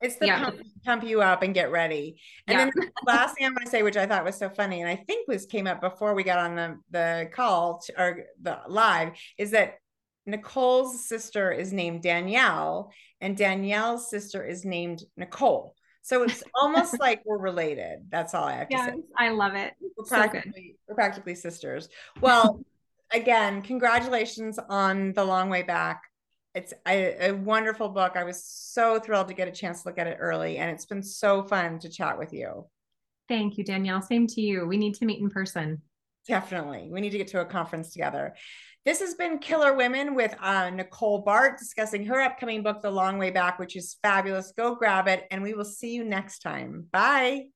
it's 0.00 0.16
the 0.16 0.26
yeah. 0.26 0.44
pump, 0.44 0.60
pump, 0.84 1.04
you 1.04 1.20
up 1.20 1.42
and 1.42 1.52
get 1.52 1.72
ready. 1.72 2.20
And 2.46 2.56
yeah. 2.56 2.64
then 2.66 2.72
the 2.76 2.90
last 3.04 3.36
thing 3.36 3.46
I 3.46 3.48
want 3.48 3.64
to 3.64 3.70
say, 3.70 3.82
which 3.82 3.96
I 3.96 4.06
thought 4.06 4.24
was 4.24 4.36
so 4.36 4.48
funny, 4.48 4.80
and 4.80 4.88
I 4.88 4.94
think 4.94 5.26
was 5.26 5.44
came 5.44 5.66
up 5.66 5.80
before 5.80 6.14
we 6.14 6.22
got 6.22 6.38
on 6.38 6.54
the, 6.54 6.78
the 6.90 7.30
call 7.32 7.80
to, 7.86 8.00
or 8.00 8.24
the 8.40 8.60
live, 8.68 9.14
is 9.38 9.50
that 9.50 9.78
Nicole's 10.28 11.08
sister 11.08 11.50
is 11.50 11.72
named 11.72 12.02
Danielle, 12.02 12.92
and 13.20 13.36
Danielle's 13.36 14.10
sister 14.10 14.44
is 14.44 14.64
named 14.64 15.02
Nicole. 15.16 15.74
So 16.02 16.22
it's 16.24 16.42
almost 16.54 17.00
like 17.00 17.22
we're 17.24 17.38
related. 17.38 18.06
That's 18.10 18.34
all 18.34 18.44
I 18.44 18.56
have 18.56 18.68
to 18.68 18.76
yes, 18.76 18.90
say. 18.90 19.00
I 19.16 19.30
love 19.30 19.54
it. 19.54 19.74
We're 19.80 20.04
practically, 20.04 20.76
so 20.76 20.84
we're 20.88 20.94
practically 20.94 21.34
sisters. 21.34 21.88
Well, 22.20 22.60
again, 23.12 23.62
congratulations 23.62 24.58
on 24.68 25.14
the 25.14 25.24
long 25.24 25.48
way 25.48 25.62
back. 25.62 26.02
It's 26.54 26.74
a, 26.86 27.28
a, 27.28 27.32
wonderful 27.32 27.88
book. 27.88 28.16
I 28.16 28.24
was 28.24 28.44
so 28.44 28.98
thrilled 28.98 29.28
to 29.28 29.34
get 29.34 29.48
a 29.48 29.52
chance 29.52 29.82
to 29.82 29.88
look 29.88 29.98
at 29.98 30.06
it 30.06 30.18
early, 30.20 30.58
and 30.58 30.70
it's 30.70 30.86
been 30.86 31.02
so 31.02 31.42
fun 31.42 31.78
to 31.80 31.88
chat 31.88 32.18
with 32.18 32.32
you. 32.32 32.66
Thank 33.28 33.58
you, 33.58 33.64
Danielle. 33.64 34.02
Same 34.02 34.26
to 34.28 34.40
you. 34.40 34.66
We 34.66 34.76
need 34.76 34.94
to 34.96 35.04
meet 35.04 35.20
in 35.20 35.30
person. 35.30 35.82
Definitely. 36.26 36.88
We 36.90 37.00
need 37.00 37.10
to 37.10 37.18
get 37.18 37.28
to 37.28 37.40
a 37.40 37.44
conference 37.44 37.92
together. 37.92 38.34
This 38.88 39.00
has 39.00 39.12
been 39.12 39.38
Killer 39.38 39.74
Women 39.74 40.14
with 40.14 40.34
uh, 40.40 40.70
Nicole 40.70 41.22
Baart 41.22 41.58
discussing 41.58 42.06
her 42.06 42.22
upcoming 42.22 42.62
book, 42.62 42.80
The 42.80 42.90
Long 42.90 43.18
Way 43.18 43.30
Back, 43.30 43.58
which 43.58 43.76
is 43.76 43.98
fabulous. 44.02 44.50
Go 44.56 44.74
grab 44.74 45.08
it, 45.08 45.26
and 45.30 45.42
we 45.42 45.52
will 45.52 45.66
see 45.66 45.92
you 45.92 46.04
next 46.04 46.38
time. 46.38 46.86
Bye. 46.90 47.48